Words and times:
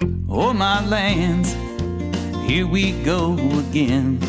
Oh, 0.00 0.52
my 0.52 0.86
lands, 0.86 1.54
here 2.46 2.68
we 2.68 2.92
go 3.02 3.34
again. 3.58 4.20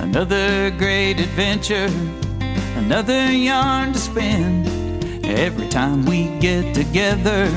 Another 0.00 0.70
great 0.70 1.20
adventure, 1.20 1.90
another 2.76 3.30
yarn 3.30 3.92
to 3.92 3.98
spin. 3.98 4.64
Every 5.24 5.68
time 5.68 6.06
we 6.06 6.28
get 6.38 6.74
together, 6.74 7.48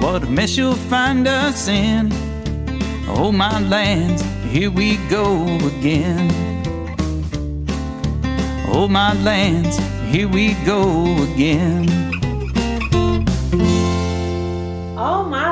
what 0.00 0.24
a 0.24 0.26
mess 0.26 0.56
you'll 0.56 0.74
find 0.74 1.28
us 1.28 1.68
in. 1.68 2.10
Oh, 3.06 3.30
my 3.30 3.60
lands, 3.60 4.22
here 4.50 4.70
we 4.72 4.96
go 5.08 5.44
again. 5.78 6.28
Oh, 8.72 8.88
my 8.88 9.14
lands, 9.22 9.78
here 10.10 10.26
we 10.26 10.54
go 10.64 11.22
again. 11.32 12.19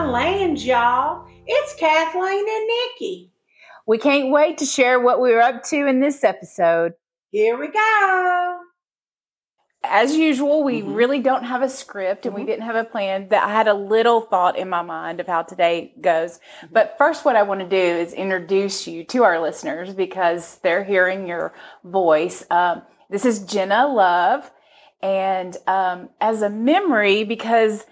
Lands, 0.09 0.65
y'all. 0.65 1.27
It's 1.47 1.75
Kathleen 1.75 2.47
and 2.49 2.67
Nikki. 2.67 3.31
We 3.87 3.99
can't 3.99 4.31
wait 4.31 4.57
to 4.59 4.65
share 4.65 4.99
what 4.99 5.21
we 5.21 5.33
were 5.33 5.43
up 5.43 5.63
to 5.65 5.87
in 5.87 6.01
this 6.01 6.25
episode. 6.25 6.95
Here 7.31 7.59
we 7.59 7.69
go. 7.69 8.61
As 9.85 10.17
usual, 10.17 10.65
we 10.65 10.81
Mhm. 10.83 10.95
really 10.97 11.21
don't 11.21 11.45
have 11.45 11.61
a 11.61 11.69
script 11.69 12.25
and 12.25 12.35
we 12.35 12.43
Mhm. 12.43 12.47
didn't 12.47 12.65
have 12.65 12.75
a 12.77 12.85
plan. 12.85 13.29
That 13.29 13.45
I 13.45 13.53
had 13.53 13.69
a 13.69 13.75
little 13.75 14.23
thought 14.23 14.57
in 14.57 14.69
my 14.71 14.83
mind 14.83 15.21
of 15.21 15.27
how 15.27 15.43
today 15.43 15.93
goes. 16.01 16.41
But 16.73 16.97
first, 16.97 17.27
what 17.27 17.37
I 17.37 17.43
want 17.43 17.61
to 17.61 17.67
do 17.67 17.77
is 17.77 18.15
introduce 18.15 18.87
you 18.89 19.05
to 19.05 19.25
our 19.25 19.39
listeners 19.39 19.93
because 19.93 20.59
they're 20.61 20.85
hearing 20.85 21.27
your 21.27 21.53
voice. 21.85 22.47
Um, 22.51 22.83
this 23.11 23.27
is 23.27 23.41
Jenna 23.41 23.87
Love, 23.87 24.51
and 25.03 25.57
um, 25.67 26.09
as 26.21 26.41
a 26.43 26.51
memory, 26.51 27.25
because 27.25 27.85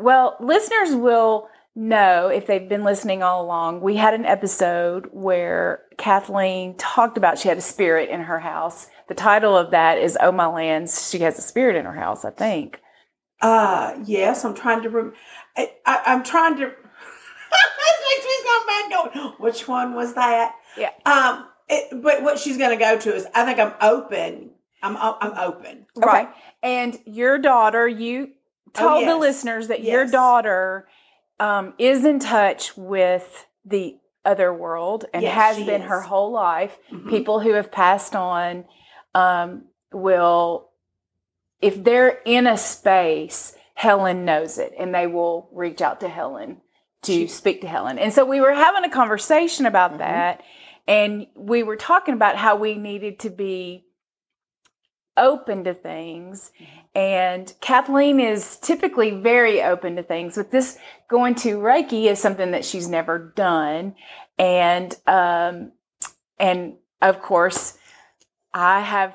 well, 0.00 0.36
listeners 0.40 0.94
will 0.94 1.48
know 1.76 2.28
if 2.28 2.46
they've 2.46 2.68
been 2.68 2.84
listening 2.84 3.22
all 3.22 3.44
along. 3.44 3.80
We 3.80 3.96
had 3.96 4.14
an 4.14 4.26
episode 4.26 5.08
where 5.12 5.82
Kathleen 5.98 6.76
talked 6.76 7.16
about 7.16 7.38
she 7.38 7.48
had 7.48 7.58
a 7.58 7.62
spirit 7.62 8.10
in 8.10 8.20
her 8.20 8.38
house. 8.38 8.88
The 9.08 9.14
title 9.14 9.56
of 9.56 9.70
that 9.70 9.98
is 9.98 10.18
"Oh 10.20 10.32
My 10.32 10.46
Lands." 10.46 11.10
She 11.10 11.18
has 11.20 11.38
a 11.38 11.42
spirit 11.42 11.76
in 11.76 11.84
her 11.84 11.94
house, 11.94 12.24
I 12.24 12.30
think. 12.30 12.80
Uh, 13.40 13.94
yes, 14.04 14.44
I'm 14.44 14.54
trying 14.54 14.82
to. 14.82 14.90
Rem- 14.90 15.14
I, 15.56 15.72
I, 15.86 16.02
I'm 16.06 16.22
trying 16.22 16.56
to. 16.56 16.70
She's 18.22 18.44
going 18.44 18.66
back 18.66 19.14
going. 19.14 19.32
Which 19.38 19.66
one 19.66 19.94
was 19.94 20.14
that? 20.14 20.54
Yeah. 20.76 20.90
Um. 21.06 21.46
It, 21.68 22.02
but 22.02 22.22
what 22.22 22.38
she's 22.38 22.56
going 22.56 22.76
to 22.76 22.84
go 22.84 22.98
to 22.98 23.14
is, 23.14 23.26
I 23.34 23.44
think 23.44 23.58
I'm 23.58 23.74
open. 23.80 24.50
I'm 24.82 24.96
I'm 24.96 25.38
open. 25.38 25.86
Right. 25.96 26.28
And 26.62 26.98
your 27.04 27.38
daughter, 27.38 27.86
you 27.86 28.30
told 28.74 29.02
the 29.02 29.10
Oh, 29.12 29.14
yes. 29.14 29.20
listeners 29.20 29.68
that 29.68 29.82
your 29.82 30.06
daughter 30.06 30.88
um, 31.38 31.74
is 31.78 32.04
in 32.04 32.18
touch 32.18 32.76
with 32.76 33.46
the 33.64 33.96
other 34.24 34.52
world 34.52 35.06
and 35.14 35.22
Yes, 35.22 35.34
has 35.34 35.56
been 35.66 35.82
is. 35.82 35.88
her 35.88 36.00
whole 36.02 36.30
life. 36.32 36.76
Mhm. 36.90 37.08
People 37.08 37.40
who 37.40 37.52
have 37.54 37.72
passed 37.72 38.14
on 38.14 38.64
um, 39.14 39.64
will, 39.92 40.68
if 41.60 41.82
they're 41.82 42.20
in 42.24 42.46
a 42.46 42.56
space, 42.58 43.56
Helen 43.74 44.24
knows 44.26 44.58
it 44.58 44.72
and 44.78 44.94
they 44.94 45.06
will 45.06 45.48
reach 45.52 45.80
out 45.80 46.00
to 46.00 46.08
Helen 46.08 46.60
to 47.02 47.12
She- 47.12 47.26
speak 47.28 47.62
to 47.62 47.66
Helen. 47.68 47.98
And 47.98 48.12
so 48.12 48.24
we 48.26 48.40
were 48.42 48.52
having 48.52 48.84
a 48.84 48.90
conversation 48.90 49.64
about 49.66 49.94
Mhm. 49.94 49.98
that. 49.98 50.42
And 50.86 51.26
we 51.34 51.62
were 51.62 51.76
talking 51.76 52.12
about 52.14 52.36
how 52.36 52.56
we 52.56 52.74
needed 52.74 53.20
to 53.20 53.30
be 53.30 53.86
open 55.16 55.64
to 55.64 55.74
things. 55.74 56.50
And 56.94 57.52
Kathleen 57.60 58.20
is 58.20 58.56
typically 58.56 59.10
very 59.12 59.62
open 59.62 59.96
to 59.96 60.02
things, 60.02 60.36
but 60.36 60.50
this 60.50 60.78
going 61.08 61.34
to 61.36 61.58
Reiki 61.58 62.10
is 62.10 62.18
something 62.18 62.50
that 62.52 62.64
she's 62.64 62.88
never 62.88 63.32
done. 63.36 63.94
And 64.38 64.94
um, 65.06 65.72
and 66.38 66.74
of 67.02 67.22
course, 67.22 67.78
I 68.52 68.80
have 68.80 69.14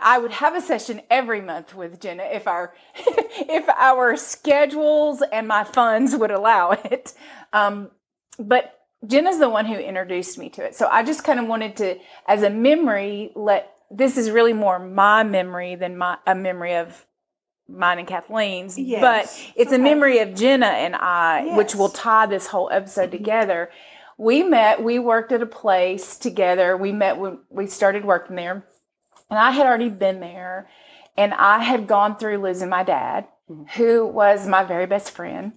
I 0.00 0.18
would 0.18 0.32
have 0.32 0.54
a 0.54 0.60
session 0.60 1.02
every 1.10 1.40
month 1.40 1.74
with 1.74 2.00
Jenna 2.00 2.24
if 2.24 2.46
our 2.46 2.74
if 2.96 3.68
our 3.68 4.16
schedules 4.16 5.22
and 5.32 5.46
my 5.46 5.64
funds 5.64 6.16
would 6.16 6.30
allow 6.30 6.70
it. 6.70 7.12
Um, 7.52 7.90
but 8.38 8.78
Jenna's 9.06 9.38
the 9.38 9.48
one 9.48 9.66
who 9.66 9.74
introduced 9.74 10.38
me 10.38 10.48
to 10.50 10.64
it. 10.64 10.74
So 10.74 10.88
I 10.88 11.02
just 11.02 11.24
kind 11.24 11.40
of 11.40 11.46
wanted 11.46 11.76
to, 11.78 11.98
as 12.26 12.42
a 12.42 12.50
memory, 12.50 13.32
let 13.34 13.74
this 13.94 14.16
is 14.16 14.30
really 14.30 14.52
more 14.52 14.78
my 14.78 15.22
memory 15.22 15.74
than 15.76 15.96
my 15.96 16.16
a 16.26 16.34
memory 16.34 16.76
of 16.76 17.06
mine 17.68 17.98
and 17.98 18.08
Kathleen's. 18.08 18.78
Yes. 18.78 19.00
But 19.00 19.52
it's 19.56 19.72
a 19.72 19.78
memory 19.78 20.18
of 20.18 20.34
Jenna 20.34 20.66
and 20.66 20.94
I, 20.96 21.56
which 21.56 21.74
will 21.74 21.88
tie 21.88 22.26
this 22.26 22.46
whole 22.46 22.68
episode 22.72 23.08
Mhm. 23.08 23.12
together. 23.12 23.70
We 24.18 24.42
met, 24.42 24.82
we 24.82 24.98
worked 24.98 25.32
at 25.32 25.42
a 25.42 25.46
place 25.46 26.18
together. 26.18 26.76
We 26.76 26.92
met 26.92 27.18
when 27.18 27.38
we 27.50 27.66
started 27.66 28.04
working 28.04 28.36
there. 28.36 28.64
And 29.30 29.38
I 29.38 29.50
had 29.52 29.66
already 29.66 29.88
been 29.88 30.20
there. 30.20 30.68
And 31.16 31.32
I 31.34 31.60
had 31.60 31.86
gone 31.86 32.16
through 32.16 32.38
losing 32.38 32.68
my 32.68 32.82
dad, 32.82 33.26
Mhm. 33.50 33.70
who 33.72 34.06
was 34.06 34.46
my 34.46 34.64
very 34.64 34.86
best 34.86 35.10
friend. 35.10 35.52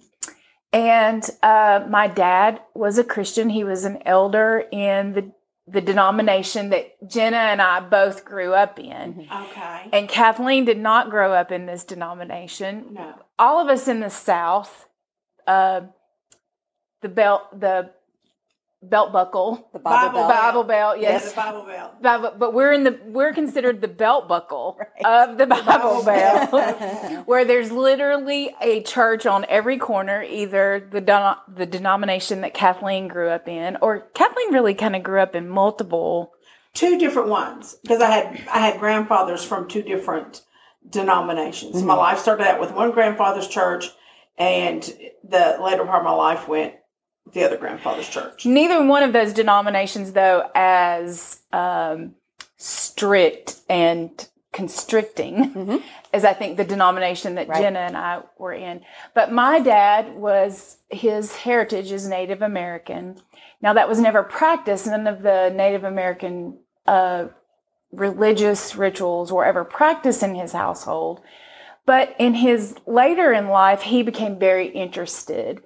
And 0.72 1.28
uh, 1.42 1.84
my 1.88 2.08
dad 2.08 2.60
was 2.74 2.98
a 2.98 3.04
Christian. 3.04 3.48
He 3.50 3.64
was 3.64 3.84
an 3.84 4.02
elder 4.06 4.64
in 4.72 5.12
the, 5.12 5.32
the 5.68 5.80
denomination 5.80 6.70
that 6.70 6.96
Jenna 7.08 7.36
and 7.36 7.60
I 7.60 7.80
both 7.80 8.24
grew 8.24 8.54
up 8.54 8.78
in. 8.78 9.26
Okay. 9.32 9.88
And 9.92 10.08
Kathleen 10.08 10.64
did 10.64 10.78
not 10.78 11.10
grow 11.10 11.32
up 11.32 11.50
in 11.50 11.66
this 11.66 11.84
denomination. 11.84 12.88
No. 12.92 13.14
All 13.38 13.60
of 13.60 13.68
us 13.68 13.88
in 13.88 14.00
the 14.00 14.10
South, 14.10 14.88
uh, 15.46 15.82
the 17.02 17.08
belt, 17.08 17.58
the 17.58 17.90
belt 18.88 19.12
buckle, 19.12 19.68
The 19.72 19.78
Bible, 19.78 20.08
Bible 20.20 20.28
Belt. 20.28 20.40
Bible 20.42 20.64
belt, 20.64 21.00
Yes. 21.00 21.22
yes. 21.24 21.32
The 21.32 21.36
Bible 21.40 21.62
Belt. 21.64 22.02
Bible, 22.02 22.32
but 22.38 22.54
we're 22.54 22.72
in 22.72 22.84
the 22.84 22.98
we're 23.06 23.32
considered 23.32 23.80
the 23.80 23.88
belt 23.88 24.28
buckle 24.28 24.78
Right. 24.78 25.28
of 25.30 25.38
the 25.38 25.46
Bible, 25.46 25.64
Bible 25.64 26.02
belt, 26.04 26.50
Belt. 26.50 27.26
where 27.26 27.44
there's 27.44 27.70
literally 27.72 28.54
a 28.60 28.82
church 28.82 29.26
on 29.26 29.44
every 29.48 29.78
corner, 29.78 30.22
either 30.22 30.88
the 30.90 31.00
don- 31.00 31.36
the 31.48 31.66
denomination 31.66 32.42
that 32.42 32.54
Kathleen 32.54 33.08
grew 33.08 33.28
up 33.28 33.48
in, 33.48 33.76
or 33.82 34.00
Kathleen 34.14 34.52
really 34.52 34.74
kind 34.74 34.96
of 34.96 35.02
grew 35.02 35.20
up 35.20 35.34
in 35.34 35.48
multiple. 35.48 36.32
Two 36.74 36.98
different 36.98 37.28
ones 37.28 37.74
because 37.82 38.02
I 38.02 38.10
had 38.10 38.26
I 38.52 38.58
had 38.58 38.78
grandfathers 38.80 39.42
from 39.42 39.66
two 39.68 39.82
different 39.82 40.42
denominations. 40.88 41.82
My 41.82 41.94
Mhm. 41.94 41.98
life 41.98 42.18
started 42.18 42.46
out 42.46 42.60
with 42.60 42.72
one 42.72 42.90
grandfather's 42.92 43.48
church, 43.48 43.90
and 44.38 44.82
the 45.24 45.58
later 45.62 45.84
part 45.84 45.98
of 46.00 46.04
my 46.04 46.12
life 46.12 46.46
went 46.48 46.74
with 46.74 46.74
the 47.32 47.44
other 47.44 47.56
grandfather's 47.56 48.08
church. 48.08 48.46
Neither 48.46 48.84
one 48.84 49.02
of 49.02 49.12
those 49.12 49.32
denominations, 49.32 50.12
though, 50.12 50.48
as 50.54 51.40
um, 51.52 52.14
strict 52.56 53.56
and 53.68 54.28
constricting 54.52 55.52
Mhm. 55.52 55.82
as 56.14 56.24
I 56.24 56.32
think 56.32 56.56
the 56.56 56.64
denomination 56.64 57.34
that 57.34 57.46
Right. 57.48 57.60
Jenna 57.60 57.80
and 57.80 57.96
I 57.96 58.20
were 58.38 58.54
in. 58.54 58.80
But 59.12 59.30
my 59.30 59.58
dad 59.60 60.14
was 60.16 60.78
his 60.88 61.36
heritage 61.36 61.92
is 61.92 62.08
Native 62.08 62.40
American. 62.40 63.16
Now 63.60 63.74
that 63.74 63.86
was 63.88 64.00
never 64.00 64.22
practiced. 64.22 64.86
None 64.86 65.06
of 65.06 65.20
the 65.22 65.50
Native 65.54 65.84
American 65.84 66.58
uh, 66.86 67.26
religious 67.92 68.76
rituals 68.76 69.32
were 69.32 69.44
ever 69.44 69.64
practiced 69.64 70.22
in 70.22 70.34
his 70.34 70.52
household. 70.52 71.20
But 71.84 72.14
in 72.18 72.34
his 72.34 72.76
later 72.86 73.32
in 73.32 73.48
life, 73.48 73.82
he 73.82 74.02
became 74.02 74.38
very 74.38 74.68
interested 74.68 75.62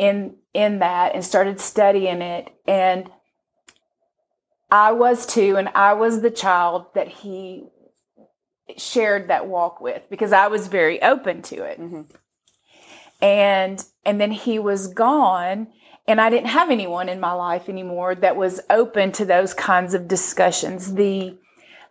in 0.00 0.34
in 0.54 0.78
that 0.78 1.14
and 1.14 1.22
started 1.22 1.60
studying 1.60 2.22
it. 2.22 2.48
And 2.66 3.08
I 4.70 4.92
was 4.92 5.26
too, 5.26 5.56
and 5.56 5.68
I 5.74 5.92
was 5.92 6.22
the 6.22 6.30
child 6.30 6.86
that 6.94 7.06
he 7.08 7.68
shared 8.78 9.28
that 9.28 9.46
walk 9.46 9.80
with 9.82 10.02
because 10.08 10.32
I 10.32 10.46
was 10.46 10.68
very 10.68 11.02
open 11.02 11.42
to 11.42 11.62
it. 11.64 11.78
Mhm. 11.78 12.06
And 13.20 13.84
and 14.06 14.18
then 14.18 14.30
he 14.30 14.58
was 14.58 14.86
gone 14.86 15.68
and 16.08 16.18
I 16.20 16.30
didn't 16.30 16.46
have 16.46 16.70
anyone 16.70 17.10
in 17.10 17.20
my 17.20 17.32
life 17.32 17.68
anymore 17.68 18.14
that 18.14 18.36
was 18.36 18.60
open 18.70 19.12
to 19.12 19.26
those 19.26 19.52
kinds 19.52 19.92
of 19.92 20.08
discussions. 20.08 20.94
The 20.94 21.36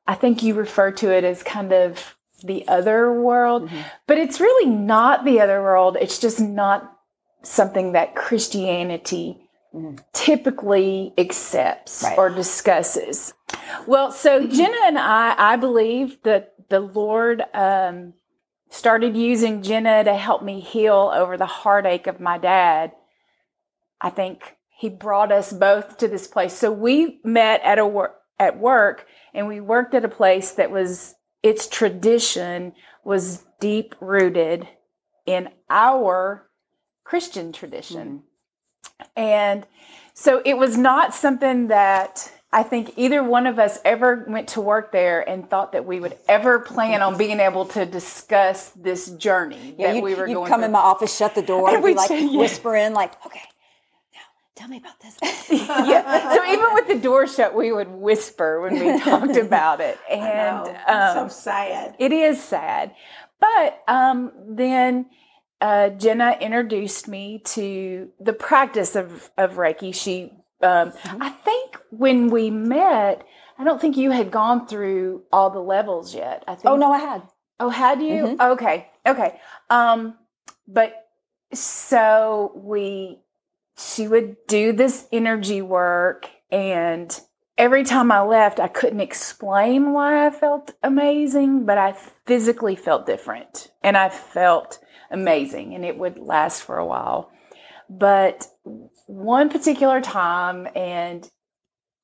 I 0.07 0.15
think 0.15 0.41
you 0.41 0.55
refer 0.55 0.89
to 0.93 1.11
it 1.11 1.23
as 1.23 1.43
kind 1.43 1.71
of 1.71 2.15
the 2.43 2.67
other 2.67 3.11
world, 3.13 3.69
Mhm. 3.69 3.83
but 4.07 4.17
it's 4.17 4.39
really 4.39 4.65
not 4.65 5.25
the 5.25 5.39
other 5.41 5.61
world. 5.61 5.97
It's 6.01 6.17
just 6.17 6.39
not 6.39 6.98
something 7.41 7.93
that 7.93 8.15
Christianity 8.15 9.41
Mhm. 9.73 9.99
typically 10.13 11.13
accepts 11.17 12.03
Right. 12.03 12.17
or 12.17 12.29
discusses. 12.29 13.33
Well, 13.85 14.11
so 14.11 14.47
Jenna 14.47 14.77
and 14.85 14.97
I, 14.97 15.35
I 15.37 15.55
believe 15.57 16.21
that 16.23 16.53
the 16.69 16.79
Lord 16.79 17.43
um, 17.53 18.13
started 18.69 19.15
using 19.15 19.61
Jenna 19.61 20.03
to 20.03 20.15
help 20.15 20.41
me 20.43 20.59
heal 20.59 21.11
over 21.13 21.37
the 21.37 21.45
heartache 21.45 22.07
of 22.07 22.19
my 22.19 22.37
dad. 22.39 22.93
I 24.01 24.09
think 24.09 24.55
he 24.69 24.89
brought 24.89 25.31
us 25.31 25.51
both 25.53 25.97
to 25.97 26.07
this 26.07 26.27
place. 26.27 26.53
So 26.53 26.71
we 26.71 27.19
met 27.23 27.61
at 27.63 27.79
a 27.79 27.85
work 27.85 28.15
at 28.39 28.57
work, 28.57 29.05
and 29.33 29.47
we 29.49 29.59
worked 29.59 29.93
at 29.93 30.05
a 30.05 30.09
place 30.09 30.51
that 30.53 30.71
was 30.71 31.13
its 31.43 31.67
tradition 31.67 32.73
was 33.03 33.43
deep 33.59 33.93
rooted 33.99 34.65
in 35.25 35.49
our 35.69 36.48
Christian 37.09 37.51
tradition. 37.51 38.21
And 39.15 39.65
so 40.13 40.43
it 40.45 40.55
was 40.59 40.77
not 40.77 41.15
something 41.15 41.69
that 41.69 42.31
I 42.53 42.61
think 42.61 42.93
either 42.97 43.23
one 43.23 43.47
of 43.47 43.57
us 43.57 43.79
ever 43.83 44.25
went 44.27 44.49
to 44.49 44.61
work 44.61 44.91
there 44.91 45.27
and 45.27 45.49
thought 45.49 45.71
that 45.71 45.87
we 45.87 45.99
would 45.99 46.15
ever 46.27 46.59
plan 46.59 47.01
on 47.01 47.17
being 47.17 47.39
able 47.39 47.65
to 47.65 47.83
discuss 47.83 48.69
this 48.75 49.09
journey 49.09 49.73
Yeah, 49.79 49.93
that 49.93 50.03
we 50.03 50.13
were 50.13 50.27
going 50.27 50.47
come 50.47 50.59
through. 50.59 50.65
in 50.67 50.71
my 50.71 50.79
office, 50.79 51.17
shut 51.17 51.33
the 51.33 51.41
door, 51.41 51.73
And 51.73 51.83
we'd 51.83 51.97
like 51.97 52.11
yeah. 52.11 52.37
whisper 52.37 52.75
in, 52.75 52.93
like, 52.93 53.13
okay, 53.25 53.41
now 54.13 54.19
tell 54.55 54.67
me 54.67 54.77
about 54.77 54.99
this. 54.99 55.17
yeah. 55.49 56.35
So 56.35 56.45
even 56.45 56.73
with 56.75 56.87
the 56.89 56.99
door 56.99 57.25
shut, 57.25 57.55
we 57.55 57.71
would 57.71 57.89
whisper 57.89 58.61
when 58.61 58.73
we 58.79 58.99
talked 59.03 59.35
about 59.35 59.81
it, 59.81 59.97
I 60.07 60.13
and 60.13 60.63
know. 60.63 60.71
It's 60.71 61.17
um, 61.17 61.29
so 61.29 61.35
sad. 61.35 61.95
It 61.97 62.11
is 62.11 62.39
sad. 62.39 62.93
But 63.39 63.81
um, 63.87 64.31
then 64.47 65.07
uh, 65.61 65.89
Jenna 65.89 66.37
introduced 66.39 67.07
me 67.07 67.41
to 67.45 68.09
the 68.19 68.33
practice 68.33 68.95
of, 68.95 69.29
of 69.37 69.53
Reiki. 69.53 69.93
She, 69.93 70.31
um, 70.61 70.91
Mm-hmm. 70.91 71.21
I 71.23 71.29
think 71.29 71.77
when 71.91 72.29
we 72.29 72.49
met, 72.51 73.25
I 73.57 73.63
don't 73.63 73.79
think 73.81 73.97
you 73.97 74.11
had 74.11 74.31
gone 74.31 74.67
through 74.67 75.23
all 75.31 75.49
the 75.49 75.59
levels 75.59 76.13
yet. 76.15 76.43
I 76.47 76.55
think. 76.55 76.65
oh 76.67 76.75
no, 76.77 76.91
I 76.91 76.99
had. 76.99 77.23
Oh, 77.59 77.69
had 77.69 78.01
you? 78.01 78.37
Mhm. 78.37 78.51
Okay. 78.53 78.87
Okay. 79.05 79.39
Um, 79.69 80.17
but 80.67 80.93
so 81.53 82.51
we, 82.55 83.19
she 83.77 84.07
would 84.07 84.35
do 84.47 84.71
this 84.71 85.07
energy 85.11 85.61
work, 85.61 86.29
and 86.51 87.19
every 87.59 87.83
time 87.83 88.11
I 88.11 88.21
left, 88.21 88.59
I 88.59 88.67
couldn't 88.69 89.01
explain 89.01 89.91
why 89.91 90.25
I 90.25 90.31
felt 90.31 90.73
amazing, 90.81 91.65
but 91.65 91.77
I 91.77 91.91
physically 92.25 92.75
felt 92.75 93.05
different, 93.05 93.71
and 93.83 93.95
I 93.97 94.09
felt 94.09 94.79
amazing, 95.11 95.75
and 95.75 95.85
it 95.85 95.97
would 95.97 96.17
last 96.17 96.63
for 96.63 96.77
a 96.77 96.85
while. 96.85 97.29
But 97.89 98.47
one 99.07 99.49
particular 99.49 99.99
time, 100.01 100.67
and 100.75 101.29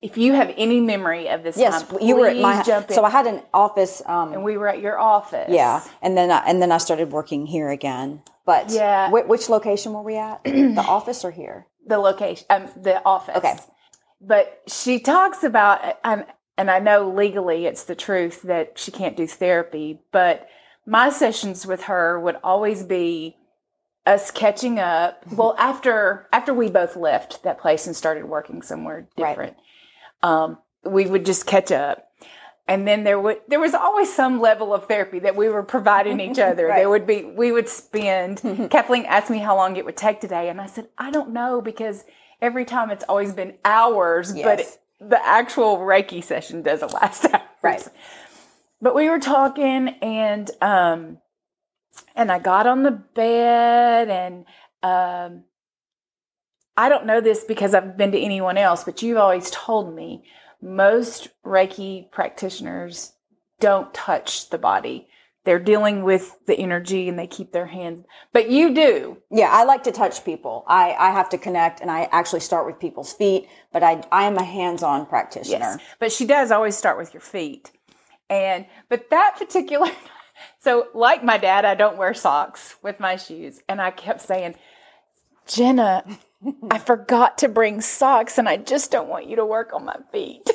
if 0.01 0.17
you 0.17 0.33
have 0.33 0.53
any 0.57 0.81
memory 0.81 1.29
of 1.29 1.41
this 1.43 1.57
Yes, 1.57 1.83
time, 1.83 1.97
you 2.01 2.15
were 2.17 2.27
at 2.27 2.37
my. 2.37 2.61
jump 2.63 2.89
in. 2.89 2.95
So 2.95 3.03
I 3.05 3.09
had 3.09 3.25
an 3.25 3.41
office. 3.53 4.01
Um, 4.05 4.33
and 4.33 4.43
we 4.43 4.57
were 4.57 4.67
at 4.67 4.81
your 4.81 4.99
office. 4.99 5.49
yeah, 5.49 5.81
and 6.01 6.17
then 6.17 6.29
I, 6.31 6.43
and 6.45 6.61
then 6.61 6.71
I 6.71 6.77
started 6.79 7.11
working 7.11 7.45
here 7.47 7.69
again. 7.69 8.21
But 8.45 8.69
Yeah. 8.71 9.09
whi- 9.09 9.25
which 9.25 9.49
location 9.49 9.93
were 9.93 10.03
we 10.03 10.17
at? 10.17 10.43
the 10.43 10.85
office 10.87 11.23
or 11.25 11.31
here? 11.31 11.65
the 11.87 11.99
location, 11.99 12.45
um, 12.49 12.67
the 12.81 12.99
office. 13.05 13.35
Okay. 13.37 13.55
But 14.27 14.61
she 14.67 14.99
talks 14.99 15.43
about, 15.43 15.99
um, 16.03 16.23
and 16.57 16.71
I 16.71 16.79
know 16.79 17.09
legally 17.09 17.65
it's 17.65 17.83
the 17.83 17.95
truth 17.95 18.41
that 18.43 18.79
she 18.79 18.91
can't 18.91 19.15
do 19.15 19.27
therapy, 19.27 19.99
but 20.11 20.47
my 20.85 21.09
sessions 21.09 21.65
with 21.67 21.83
her 21.83 22.19
would 22.19 22.37
always 22.43 22.83
be 22.83 23.37
us 24.05 24.31
catching 24.31 24.79
up. 24.79 25.23
Well, 25.31 25.55
after 25.59 26.27
after 26.31 26.53
we 26.53 26.69
both 26.69 26.95
left 26.95 27.43
that 27.43 27.59
place 27.59 27.87
and 27.87 27.95
started 27.95 28.25
working 28.25 28.61
somewhere 28.61 29.07
Right. 29.17 29.29
different, 29.29 29.57
um, 30.23 30.57
we 30.83 31.05
would 31.07 31.25
just 31.25 31.45
catch 31.45 31.71
up. 31.71 32.07
And 32.67 32.87
then 32.87 33.03
there 33.03 33.19
would 33.19 33.41
there 33.47 33.59
was 33.59 33.73
always 33.75 34.11
some 34.13 34.39
level 34.41 34.73
of 34.73 34.87
therapy 34.87 35.19
that 35.19 35.35
we 35.35 35.49
were 35.49 35.63
providing 35.63 36.19
each 36.19 36.39
other. 36.49 36.67
Right. 36.67 36.77
There 36.79 36.89
would 36.89 37.05
be 37.05 37.23
we 37.25 37.51
would 37.51 37.69
spend. 37.69 38.41
Kathleen 38.71 39.05
asked 39.05 39.29
me 39.29 39.39
how 39.39 39.55
long 39.55 39.75
it 39.75 39.85
would 39.85 39.97
take 39.97 40.19
today, 40.21 40.49
and 40.49 40.59
I 40.61 40.65
said 40.67 40.87
I 40.97 41.11
don't 41.11 41.31
know 41.31 41.61
because 41.61 42.03
every 42.41 42.65
time 42.65 42.89
it's 42.91 43.03
always 43.05 43.33
been 43.33 43.55
hours, 43.65 44.35
Yes. 44.35 44.77
but 44.99 45.09
the 45.09 45.27
actual 45.27 45.77
Reiki 45.79 46.23
session 46.23 46.61
doesn't 46.61 46.93
last 47.01 47.25
hours. 47.25 47.41
Right. 47.61 47.87
But 48.81 48.95
we 48.95 49.09
were 49.09 49.19
talking, 49.19 49.89
and 50.01 50.49
um, 50.61 51.17
and 52.15 52.31
I 52.31 52.39
got 52.39 52.67
on 52.67 52.83
the 52.83 52.91
bed, 52.91 54.09
and 54.09 54.45
um, 54.83 55.43
I 56.77 56.89
don't 56.89 57.05
know 57.05 57.21
this 57.21 57.43
because 57.43 57.73
I've 57.73 57.97
been 57.97 58.11
to 58.11 58.19
anyone 58.19 58.57
else, 58.57 58.83
but 58.83 59.01
you've 59.01 59.17
always 59.17 59.49
told 59.51 59.95
me 59.95 60.23
most 60.61 61.29
Reiki 61.45 62.11
practitioners 62.11 63.13
don't 63.59 63.93
touch 63.93 64.49
the 64.49 64.57
body. 64.57 65.07
They're 65.45 65.59
dealing 65.59 66.03
with 66.03 66.35
the 66.47 66.55
energy 66.55 67.07
and 67.07 67.17
they 67.17 67.27
keep 67.27 67.51
their 67.51 67.67
hands, 67.67 68.05
but 68.33 68.49
you 68.49 68.73
do. 68.73 69.17
Yeah, 69.31 69.49
I 69.51 69.63
like 69.63 69.83
to 69.83 69.91
touch 69.91 70.25
people. 70.25 70.65
I, 70.67 70.95
I 70.99 71.11
have 71.11 71.29
to 71.29 71.37
connect, 71.37 71.81
and 71.81 71.91
I 71.91 72.09
actually 72.11 72.39
start 72.39 72.65
with 72.65 72.79
people's 72.79 73.13
feet. 73.13 73.47
But 73.71 73.83
I 73.83 74.03
I 74.11 74.23
am 74.23 74.37
a 74.37 74.43
hands-on 74.43 75.05
practitioner. 75.05 75.59
Yes. 75.59 75.77
But 75.99 76.11
she 76.11 76.25
does 76.25 76.51
always 76.51 76.75
start 76.75 76.97
with 76.97 77.13
your 77.13 77.21
feet. 77.21 77.71
And 78.29 78.65
but 78.89 79.09
that 79.11 79.35
particular 79.37 79.91
so 80.59 80.87
like 80.93 81.23
my 81.23 81.37
dad, 81.37 81.63
I 81.63 81.75
don't 81.75 81.97
wear 81.97 82.13
socks 82.13 82.75
with 82.81 82.99
my 82.99 83.15
shoes. 83.15 83.61
And 83.69 83.79
I 83.81 83.91
kept 83.91 84.21
saying, 84.21 84.55
Jenna, 85.47 86.03
I 86.71 86.79
forgot 86.79 87.37
to 87.39 87.49
bring 87.49 87.81
socks 87.81 88.37
and 88.37 88.49
I 88.49 88.57
just 88.57 88.91
don't 88.91 89.07
want 89.07 89.27
you 89.27 89.35
to 89.37 89.45
work 89.45 89.73
on 89.73 89.85
my 89.85 89.97
feet. 90.11 90.49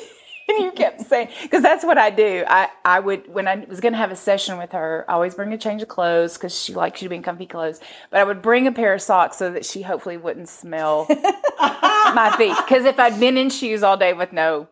and 0.57 0.65
you 0.65 0.71
kept 0.71 1.01
saying 1.01 1.29
because 1.43 1.61
that's 1.61 1.83
what 1.83 1.97
I 1.97 2.09
do. 2.09 2.43
I, 2.47 2.69
I 2.85 2.99
would 2.99 3.33
when 3.33 3.47
I 3.47 3.65
was 3.67 3.79
gonna 3.79 3.97
have 3.97 4.11
a 4.11 4.15
session 4.15 4.57
with 4.57 4.71
her, 4.71 5.05
I 5.07 5.13
always 5.13 5.35
bring 5.35 5.53
a 5.53 5.57
change 5.57 5.81
of 5.81 5.87
clothes 5.87 6.35
because 6.35 6.57
she 6.57 6.73
likes 6.73 7.01
you 7.01 7.05
to 7.05 7.09
be 7.09 7.15
in 7.15 7.23
comfy 7.23 7.45
clothes. 7.45 7.79
But 8.09 8.19
I 8.19 8.23
would 8.23 8.41
bring 8.41 8.67
a 8.67 8.71
pair 8.71 8.93
of 8.93 9.01
socks 9.01 9.37
so 9.37 9.51
that 9.51 9.65
she 9.65 9.81
hopefully 9.81 10.17
wouldn't 10.17 10.49
smell 10.49 11.07
my 11.59 12.33
feet. 12.37 12.55
Because 12.57 12.85
if 12.85 12.99
I'd 12.99 13.19
been 13.19 13.37
in 13.37 13.49
shoes 13.49 13.83
all 13.83 13.97
day 13.97 14.13
with 14.13 14.33
no 14.33 14.67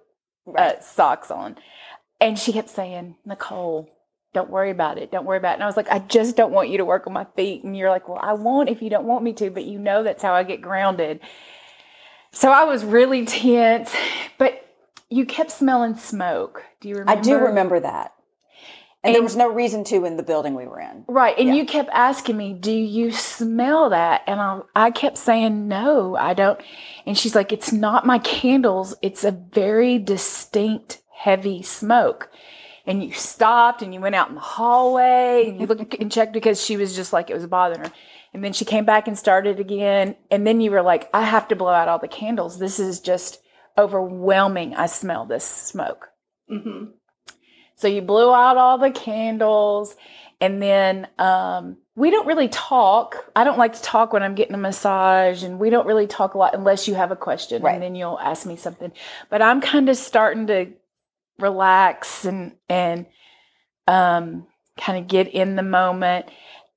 uh, 0.57 0.79
socks 0.81 1.31
on. 1.31 1.55
And 2.19 2.37
she 2.37 2.51
kept 2.51 2.69
saying, 2.69 3.15
Nicole, 3.25 3.89
don't 4.33 4.49
worry 4.49 4.71
about 4.71 4.97
it. 4.97 5.11
Don't 5.11 5.25
worry 5.25 5.37
about 5.37 5.51
it. 5.51 5.55
And 5.55 5.63
I 5.63 5.67
was 5.67 5.77
like, 5.77 5.89
I 5.89 5.99
just 5.99 6.35
don't 6.35 6.51
want 6.51 6.69
you 6.69 6.77
to 6.77 6.85
work 6.85 7.07
on 7.07 7.13
my 7.13 7.25
feet. 7.35 7.63
And 7.63 7.75
you're 7.75 7.89
like, 7.89 8.07
well, 8.07 8.19
I 8.21 8.33
won't 8.33 8.69
if 8.69 8.81
you 8.81 8.89
don't 8.89 9.05
want 9.05 9.23
me 9.23 9.33
to, 9.33 9.49
but 9.49 9.65
you 9.65 9.79
know 9.79 10.03
that's 10.03 10.21
how 10.21 10.33
I 10.33 10.43
get 10.43 10.61
grounded. 10.61 11.21
So 12.31 12.51
I 12.51 12.65
was 12.65 12.83
really 12.85 13.25
tense, 13.25 13.93
but 14.37 14.58
you 15.09 15.25
kept 15.25 15.51
smelling 15.51 15.95
smoke. 15.95 16.63
Do 16.81 16.89
you 16.89 16.95
remember? 16.95 17.19
I 17.19 17.21
do 17.21 17.37
remember 17.37 17.79
that. 17.79 18.13
And, 19.01 19.15
there 19.15 19.23
was 19.23 19.37
no 19.37 19.49
reason 19.49 19.85
to 19.85 20.03
in 20.03 20.17
the 20.17 20.23
building 20.23 20.55
we 20.55 20.65
were 20.67 20.81
in. 20.81 21.05
Right. 21.07 21.37
And 21.39 21.47
Yeah. 21.47 21.53
you 21.55 21.65
kept 21.65 21.89
asking 21.93 22.35
me, 22.35 22.51
Do 22.51 22.71
you 22.71 23.11
smell 23.11 23.89
that? 23.91 24.23
And 24.27 24.41
I, 24.41 24.59
I 24.75 24.91
kept 24.91 25.17
saying, 25.17 25.69
No, 25.69 26.17
I 26.17 26.33
don't. 26.33 26.59
And 27.05 27.17
she's 27.17 27.33
like, 27.33 27.53
It's 27.53 27.71
not 27.71 28.05
my 28.05 28.19
candles. 28.19 28.93
It's 29.01 29.23
a 29.23 29.31
very 29.31 29.99
distinct, 29.99 31.01
heavy 31.13 31.61
smoke. 31.61 32.29
And 32.85 33.01
you 33.01 33.13
stopped 33.13 33.81
and 33.81 33.93
you 33.93 34.01
went 34.01 34.15
out 34.15 34.29
in 34.29 34.35
the 34.35 34.41
hallway 34.41 35.45
and 35.47 35.61
you 35.61 35.67
looked 35.67 35.93
and 35.93 36.11
checked 36.11 36.33
because 36.33 36.61
she 36.63 36.75
was 36.75 36.93
just 36.95 37.13
like, 37.13 37.29
it 37.29 37.35
was 37.35 37.45
bothering 37.45 37.85
her. 37.87 37.93
And 38.33 38.43
then 38.43 38.51
she 38.51 38.65
came 38.65 38.83
back 38.83 39.07
and 39.07 39.17
started 39.17 39.59
again. 39.61 40.15
And 40.29 40.45
then 40.45 40.59
you 40.59 40.71
were 40.71 40.81
like, 40.81 41.09
I 41.13 41.21
have 41.23 41.47
to 41.49 41.55
blow 41.55 41.71
out 41.71 41.87
all 41.87 41.99
the 41.99 42.07
candles. 42.07 42.59
This 42.59 42.79
is 42.79 42.99
just 42.99 43.39
overwhelming. 43.79 44.75
I 44.75 44.85
smell 44.87 45.25
this 45.25 45.45
smoke. 45.45 46.09
hmm 46.47 46.85
So 47.75 47.87
you 47.87 48.01
blew 48.01 48.33
out 48.33 48.57
all 48.57 48.77
the 48.77 48.91
candles, 48.91 49.95
and 50.41 50.61
then 50.61 51.07
um, 51.17 51.77
we 51.95 52.11
don't 52.11 52.27
really 52.27 52.49
talk. 52.49 53.31
I 53.35 53.43
don't 53.43 53.57
like 53.57 53.73
to 53.73 53.81
talk 53.81 54.13
when 54.13 54.23
I'm 54.23 54.35
getting 54.35 54.55
a 54.55 54.59
massage, 54.59 55.43
and 55.43 55.59
we 55.59 55.69
don't 55.69 55.87
really 55.87 56.07
talk 56.07 56.33
a 56.33 56.37
lot 56.37 56.53
unless 56.53 56.87
you 56.87 56.95
have 56.95 57.11
a 57.11 57.15
question, 57.15 57.61
Right. 57.61 57.73
and 57.73 57.83
then 57.83 57.95
you'll 57.95 58.19
ask 58.19 58.45
me 58.45 58.55
something. 58.57 58.91
But 59.29 59.41
I'm 59.41 59.61
kind 59.61 59.89
of 59.89 59.97
starting 59.97 60.47
to 60.47 60.67
relax 61.39 62.25
and 62.25 62.53
and 62.67 63.05
um, 63.87 64.45
kind 64.77 64.97
of 64.99 65.07
get 65.07 65.27
in 65.29 65.55
the 65.55 65.63
moment. 65.63 66.27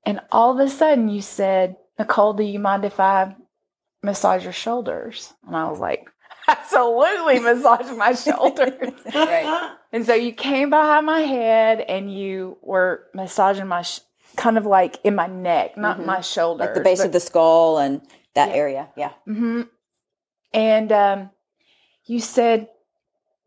And 0.05 0.19
all 0.31 0.51
of 0.59 0.65
a 0.65 0.69
sudden, 0.69 1.09
you 1.09 1.21
said, 1.21 1.75
"Nicole, 1.99 2.33
do 2.33 2.43
you 2.43 2.59
mind 2.59 2.85
if 2.85 2.99
I 2.99 3.35
massage 4.01 4.43
your 4.43 4.53
shoulders?" 4.53 5.33
And 5.47 5.55
I 5.55 5.69
was 5.69 5.79
like, 5.79 6.05
"Absolutely, 6.47 7.39
massage 7.39 7.89
my 7.95 8.13
shoulders." 8.25 8.93
Right. 9.13 9.71
And 9.91 10.05
so 10.05 10.13
you 10.13 10.33
came 10.33 10.69
behind 10.69 11.05
my 11.05 11.21
head 11.21 11.81
and 11.81 12.13
you 12.13 12.57
were 12.61 13.03
massaging 13.13 13.67
my, 13.67 13.83
sh- 13.83 13.99
kind 14.35 14.57
of 14.57 14.65
like 14.65 14.99
in 15.03 15.15
my 15.15 15.27
neck, 15.27 15.77
not 15.77 15.99
Mhm. 15.99 16.05
my 16.05 16.21
shoulder. 16.21 16.63
Like 16.65 16.73
the 16.73 16.81
base 16.81 16.99
of 17.01 17.11
the 17.11 17.19
skull 17.19 17.77
and 17.77 18.01
that 18.33 18.49
Yeah. 18.49 18.55
area. 18.55 18.89
Yeah. 18.95 19.11
hmm 19.25 19.61
And 20.53 20.91
um, 20.91 21.29
you 22.05 22.19
said, 22.19 22.67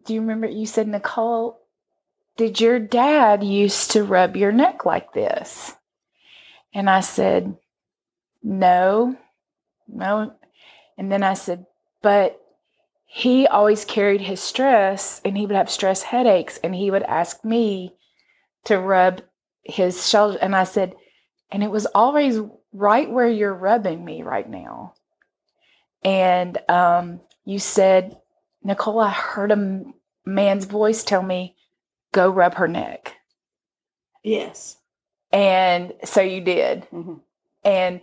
do 0.05 0.15
you 0.15 0.21
remember? 0.21 0.47
You 0.47 0.67
said, 0.67 0.87
Nicole, 0.87 1.59
did 2.37 2.61
your 2.61 2.79
dad 2.79 3.43
used 3.43 3.91
to 3.93 4.05
rub 4.05 4.37
your 4.37 4.53
neck 4.53 4.85
like 4.87 5.13
this? 5.13 5.75
And 6.73 6.89
I 6.89 7.01
said, 7.01 7.57
no, 8.43 9.17
no. 9.89 10.33
And 10.97 11.11
then 11.11 11.23
I 11.25 11.35
said, 11.35 11.67
but 12.03 12.41
he 13.17 13.47
always 13.47 13.87
carried 13.87 14.21
his 14.21 14.43
stress 14.43 15.23
and 15.25 15.39
he 15.39 15.47
would 15.47 15.57
have 15.57 15.71
stress 15.71 16.03
headaches 16.03 16.59
and 16.63 16.75
he 16.75 16.91
would 16.91 17.03
ask 17.05 17.43
me 17.47 17.97
to 18.67 18.79
rub 18.79 19.23
his 19.65 20.07
shoulder. 20.07 20.37
And 20.43 20.55
I 20.55 20.65
said, 20.65 20.95
and 21.51 21.63
it 21.63 21.71
was 21.71 21.87
always 21.95 22.39
right 22.75 23.11
where 23.11 23.27
you're 23.27 23.55
rubbing 23.55 24.05
me 24.05 24.23
right 24.23 24.47
now. 24.47 24.93
And 26.05 26.59
um, 26.69 27.23
you 27.47 27.59
said, 27.59 28.19
Nicole, 28.63 29.01
I 29.01 29.09
heard 29.09 29.51
a 29.51 29.83
man's 30.27 30.67
voice 30.67 31.03
tell 31.03 31.23
me, 31.23 31.57
go 32.13 32.29
rub 32.29 32.57
her 32.57 32.69
neck. 32.69 33.15
Yes. 34.23 34.77
And 35.33 35.95
so 36.05 36.21
you 36.21 36.43
did. 36.43 36.87
Mhm. 36.93 37.23
And 37.65 38.03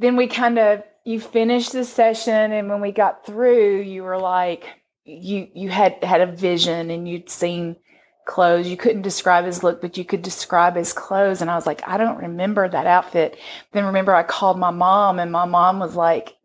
then 0.00 0.16
we 0.16 0.26
kind 0.26 0.58
of 0.58 0.82
you 1.04 1.20
finished 1.20 1.72
the 1.72 1.84
session 1.84 2.52
and 2.52 2.68
when 2.68 2.80
we 2.80 2.92
got 2.92 3.26
through 3.26 3.80
you 3.80 4.02
were 4.02 4.18
like 4.18 4.64
you 5.04 5.48
you 5.54 5.68
had 5.68 6.02
had 6.04 6.20
a 6.20 6.26
vision 6.26 6.90
and 6.90 7.08
you'd 7.08 7.28
seen 7.28 7.76
clothes. 8.24 8.68
You 8.68 8.76
couldn't 8.76 9.02
describe 9.02 9.44
his 9.44 9.64
look 9.64 9.80
but 9.80 9.98
you 9.98 10.04
could 10.04 10.22
describe 10.22 10.76
his 10.76 10.92
clothes. 10.92 11.40
And 11.40 11.50
i 11.50 11.56
was 11.56 11.66
like 11.66 11.82
i 11.88 11.96
don't 11.96 12.18
remember 12.18 12.68
that 12.68 12.86
outfit. 12.86 13.36
Then 13.72 13.84
remember 13.86 14.14
i 14.14 14.22
called 14.22 14.58
my 14.58 14.70
mom 14.70 15.18
and 15.18 15.32
my 15.32 15.44
mom 15.44 15.80
was 15.80 15.96
like 15.96 16.36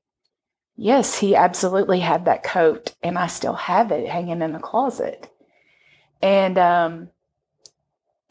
yes 0.76 1.18
he 1.18 1.36
absolutely 1.36 2.00
had 2.00 2.26
that 2.26 2.44
coat 2.44 2.94
and 3.04 3.18
i 3.18 3.28
still 3.28 3.54
have 3.54 3.92
it 3.92 4.08
hanging 4.10 4.42
in 4.42 4.54
the 4.54 4.60
closet. 4.60 5.30
And 6.22 6.58
um 6.58 7.10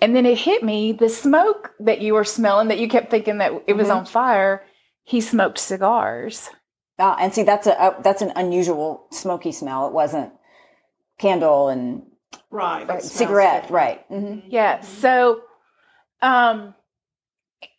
and 0.01 0.15
then 0.15 0.27
it 0.27 0.39
hit 0.39 0.63
me 0.63 0.93
the 0.93 1.09
smoke 1.09 1.73
that 1.81 2.01
you 2.03 2.15
were 2.15 2.25
smelling 2.25 2.69
that 2.69 2.79
you 2.79 2.89
kept 2.89 3.11
thinking 3.11 3.39
that 3.39 3.53
it 3.67 3.73
was 3.75 3.89
Mhm. 3.89 3.97
on 3.97 4.05
fire 4.07 4.65
he 5.07 5.21
smoked 5.21 5.59
cigars 5.59 6.51
Ah, 6.99 7.17
and 7.21 7.33
see, 7.33 7.43
that's 7.43 7.67
a, 7.67 7.73
a 7.73 8.03
that's 8.03 8.23
an 8.23 8.33
unusual 8.37 9.07
smoky 9.11 9.53
smell. 9.53 9.87
It 9.87 9.93
wasn't 9.93 10.33
candle 11.19 11.69
and 11.69 12.03
Right. 12.51 12.83
it 12.83 12.89
right, 12.89 13.03
smells 13.03 13.13
cigarette, 13.13 13.63
different. 13.65 13.71
right? 13.71 14.05
hmm 14.09 14.39
Yeah. 14.49 14.81
So, 14.81 15.43
um, 16.23 16.75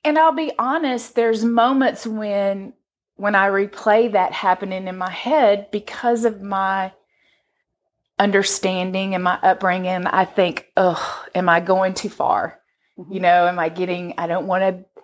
and 0.04 0.20
I'll 0.20 0.34
be 0.34 0.52
honest, 0.60 1.16
there's 1.16 1.44
moments 1.44 2.06
when, 2.06 2.74
when 3.16 3.34
I 3.34 3.48
replay 3.50 4.12
that 4.12 4.34
happening 4.34 4.88
in 4.88 4.98
my 4.98 5.10
head 5.10 5.70
because 5.72 6.24
of 6.26 6.42
my 6.44 6.92
understanding 8.20 9.16
and 9.16 9.24
my 9.24 9.40
upbringing, 9.42 10.06
I 10.08 10.26
think, 10.26 10.68
oh, 10.78 11.26
am 11.36 11.50
I 11.50 11.60
going 11.60 11.94
too 11.94 12.10
far? 12.10 12.60
Mhm. 13.00 13.14
You 13.14 13.20
know, 13.20 13.48
am 13.48 13.60
I 13.60 13.70
getting, 13.70 14.14
I 14.18 14.28
don't 14.28 14.48
want 14.48 14.62
to 14.62 14.97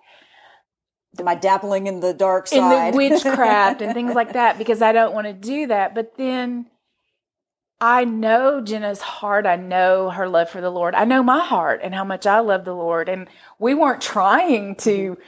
Am 1.18 1.28
I 1.28 1.34
dabbling 1.34 1.86
in 1.86 2.00
the 2.00 2.14
dark 2.14 2.46
side, 2.48 2.88
in 2.88 2.92
the 2.92 2.96
witchcraft 2.96 3.82
and 3.82 3.94
things 3.94 4.14
like 4.14 4.32
that 4.34 4.58
because 4.58 4.82
I 4.82 4.92
don't 4.92 5.14
want 5.14 5.26
to 5.26 5.32
do 5.32 5.68
that. 5.68 5.94
But 5.94 6.16
then 6.16 6.66
I 7.80 8.04
know 8.04 8.60
Jenna's 8.60 9.00
heart. 9.00 9.46
I 9.46 9.56
know 9.56 10.10
her 10.10 10.28
love 10.28 10.50
for 10.50 10.60
the 10.60 10.70
Lord. 10.70 10.94
I 10.94 11.04
know 11.04 11.22
my 11.22 11.40
heart 11.44 11.80
and 11.82 11.94
how 11.94 12.04
much 12.04 12.26
I 12.26 12.40
love 12.40 12.64
the 12.64 12.74
Lord. 12.74 13.08
And 13.08 13.28
we 13.58 13.74
weren't 13.74 14.02
trying 14.02 14.76
to, 14.76 15.18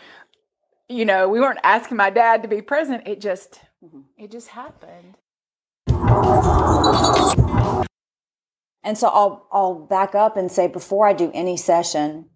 you 0.89 1.05
know, 1.05 1.29
we 1.29 1.41
weren't 1.41 1.61
asking 1.65 1.97
my 1.99 2.11
dad 2.11 2.43
to 2.43 2.49
be 2.49 2.63
present. 2.63 3.07
It 3.09 3.21
just, 3.21 3.61
Mhm. 3.85 4.05
it 4.17 4.31
just 4.31 4.49
happened. 4.49 5.17
And 8.85 8.97
so 8.97 9.09
I'll 9.09 9.49
I'll 9.53 9.75
back 9.75 10.15
up 10.15 10.37
and 10.37 10.51
say 10.51 10.69
before 10.69 11.07
I 11.09 11.13
do 11.13 11.33
any 11.35 11.57
session, 11.57 12.31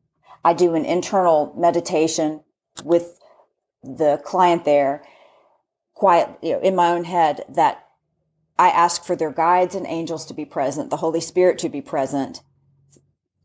I 0.44 0.52
do 0.54 0.74
an 0.74 0.84
internal 0.84 1.54
meditation 1.56 2.42
with 2.84 3.19
the 3.82 4.20
client 4.24 4.64
there, 4.64 5.02
quiet 5.94 6.28
you 6.42 6.52
know, 6.52 6.60
in 6.60 6.74
my 6.74 6.90
own 6.90 7.04
head 7.04 7.44
that 7.48 7.86
I 8.58 8.68
ask 8.68 9.04
for 9.04 9.16
their 9.16 9.32
guides 9.32 9.74
and 9.74 9.86
angels 9.86 10.26
to 10.26 10.34
be 10.34 10.44
present, 10.44 10.90
the 10.90 10.96
Holy 10.96 11.20
Spirit 11.20 11.58
to 11.58 11.68
be 11.68 11.80
present, 11.80 12.42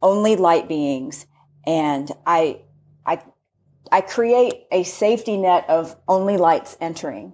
only 0.02 0.36
light 0.36 0.68
beings, 0.68 1.26
and 1.66 2.12
I 2.26 2.62
I 3.06 3.24
I 3.92 4.02
create 4.02 4.66
a 4.72 4.84
safety 4.84 5.38
net 5.38 5.66
of 5.70 5.96
only 6.08 6.38
lights 6.38 6.78
entering. 6.82 7.34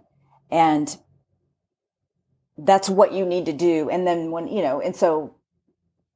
And 0.49 0.95
that's 2.57 2.89
what 2.89 3.13
you 3.13 3.25
need 3.25 3.45
to 3.45 3.53
do. 3.53 3.89
And 3.89 4.05
then 4.05 4.31
when, 4.31 4.47
you 4.47 4.61
know, 4.61 4.81
and 4.81 4.95
so 4.95 5.35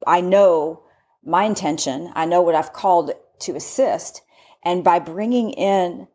I 0.06 0.20
know 0.20 0.84
my 1.24 1.44
intention. 1.44 2.12
I 2.14 2.24
know 2.26 2.42
what 2.42 2.54
I've 2.54 2.72
called 2.72 3.12
to 3.40 3.56
assist. 3.56 4.22
And 4.64 4.84
by 4.84 4.98
bringing 4.98 5.50
in 5.50 6.06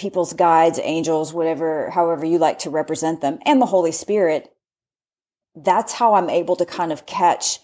people's 0.00 0.32
guides, 0.32 0.80
angels, 0.82 1.34
whatever, 1.34 1.90
however 1.90 2.24
you 2.24 2.38
like 2.38 2.58
to 2.60 2.70
represent 2.70 3.20
them, 3.20 3.38
and 3.44 3.60
the 3.60 3.66
Holy 3.66 3.92
Spirit, 3.92 4.50
that's 5.54 5.92
how 5.92 6.14
I'm 6.14 6.30
able 6.30 6.56
to 6.56 6.64
kind 6.64 6.90
of 6.90 7.04
catch 7.04 7.58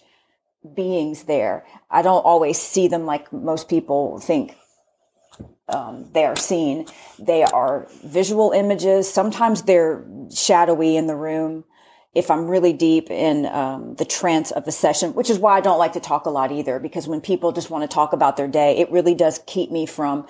beings 0.75 1.23
there. 1.23 1.65
I 1.89 2.03
don't 2.03 2.23
always 2.23 2.59
see 2.59 2.87
them 2.87 3.05
like 3.05 3.33
most 3.33 3.67
people 3.67 4.19
think 4.19 4.55
um, 5.67 6.09
they 6.13 6.25
are 6.25 6.35
seen. 6.35 6.85
They 7.17 7.43
are 7.43 7.87
visual 8.05 8.51
images. 8.51 9.11
Sometimes 9.11 9.63
they're 9.63 10.05
shadowy 10.33 10.95
in 10.95 11.07
the 11.07 11.15
room 11.15 11.63
if 12.13 12.31
I'm 12.31 12.47
really 12.47 12.73
deep 12.73 13.11
in 13.11 13.45
um, 13.45 13.95
the 13.95 14.05
trance 14.05 14.51
of 14.51 14.65
the 14.65 14.71
session, 14.71 15.13
which 15.13 15.29
is 15.29 15.39
why 15.39 15.57
I 15.57 15.61
don't 15.61 15.77
like 15.77 15.93
to 15.93 15.99
talk 15.99 16.25
a 16.25 16.29
lot 16.29 16.51
either, 16.51 16.79
because 16.79 17.07
when 17.07 17.21
people 17.21 17.51
just 17.51 17.69
want 17.69 17.83
to 17.83 17.93
talk 17.93 18.13
about 18.13 18.37
their 18.37 18.47
day, 18.47 18.77
it 18.77 18.91
really 18.91 19.15
does 19.15 19.39
keep 19.45 19.71
me 19.71 19.85
from 19.85 20.25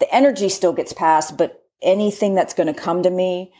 the 0.00 0.14
energy 0.14 0.48
still 0.48 0.72
gets 0.72 0.92
passed, 0.92 1.36
but 1.36 1.64
anything 1.82 2.34
that's 2.34 2.54
going 2.54 2.72
to 2.72 2.78
come 2.78 3.02
to 3.02 3.10
me 3.10 3.52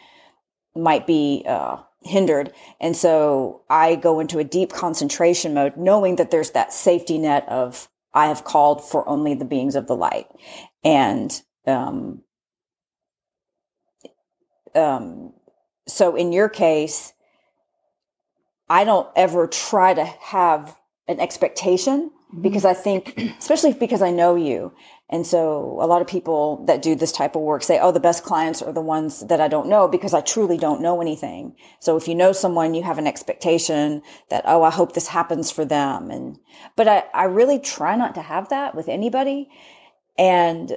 might 0.75 1.07
be 1.07 1.45
uh, 1.47 1.77
hindered. 2.03 2.53
And 2.81 2.97
so 2.97 3.63
I 3.71 3.97
go 3.97 4.21
into 4.21 4.39
a 4.39 4.45
deep 4.45 4.73
concentration 4.73 5.55
mode, 5.55 5.77
knowing 5.77 6.17
that 6.17 6.31
there's 6.31 6.51
that 6.51 6.73
safety 6.73 7.19
net 7.19 7.49
of 7.49 7.89
I 8.13 8.27
have 8.27 8.45
called 8.45 8.85
for 8.85 9.09
only 9.09 9.35
the 9.35 9.45
beings 9.45 9.75
of 9.75 9.87
the 9.87 9.97
light. 9.97 10.27
And 10.85 11.41
um, 11.67 12.23
um, 14.75 15.33
so 15.87 16.15
in 16.15 16.33
your 16.33 16.49
case, 16.49 17.13
I 18.69 18.85
don't 18.85 19.09
ever 19.17 19.47
try 19.47 19.95
to 19.95 20.05
have 20.05 20.77
an 21.09 21.21
expectation 21.21 22.11
because 22.41 22.65
I 22.65 22.75
think, 22.75 23.15
especially 23.39 23.73
because 23.75 24.03
I 24.03 24.11
know 24.11 24.37
you. 24.37 24.73
And 25.11 25.27
so 25.27 25.79
a 25.81 25.87
lot 25.87 26.01
of 26.01 26.09
people 26.09 26.65
that 26.67 26.81
do 26.81 26.95
this 26.95 27.13
type 27.13 27.37
of 27.37 27.43
work 27.43 27.63
say, 27.63 27.79
oh, 27.79 27.93
the 27.93 28.01
best 28.01 28.25
clients 28.25 28.63
are 28.63 28.73
the 28.73 28.81
ones 28.81 29.21
that 29.27 29.41
I 29.41 29.49
don't 29.49 29.69
know 29.69 29.87
because 29.87 30.15
I 30.15 30.23
truly 30.23 30.57
don't 30.57 30.81
know 30.81 31.01
anything. 31.01 31.57
So 31.81 31.97
if 31.97 32.09
you 32.09 32.15
know 32.15 32.33
someone, 32.33 32.75
you 32.75 32.83
have 32.83 32.99
an 32.99 33.07
expectation 33.07 34.03
that, 34.31 34.45
oh, 34.47 34.63
I 34.63 34.71
hope 34.71 34.95
this 34.95 35.09
happens 35.09 35.51
for 35.51 35.65
them. 35.65 36.11
And, 36.11 36.39
but 36.75 36.89
I, 36.89 37.05
I 37.13 37.25
really 37.25 37.59
try 37.59 37.97
not 37.97 38.15
to 38.15 38.23
have 38.23 38.49
that 38.49 38.75
with 38.75 38.89
anybody. 38.89 39.49
And 40.17 40.75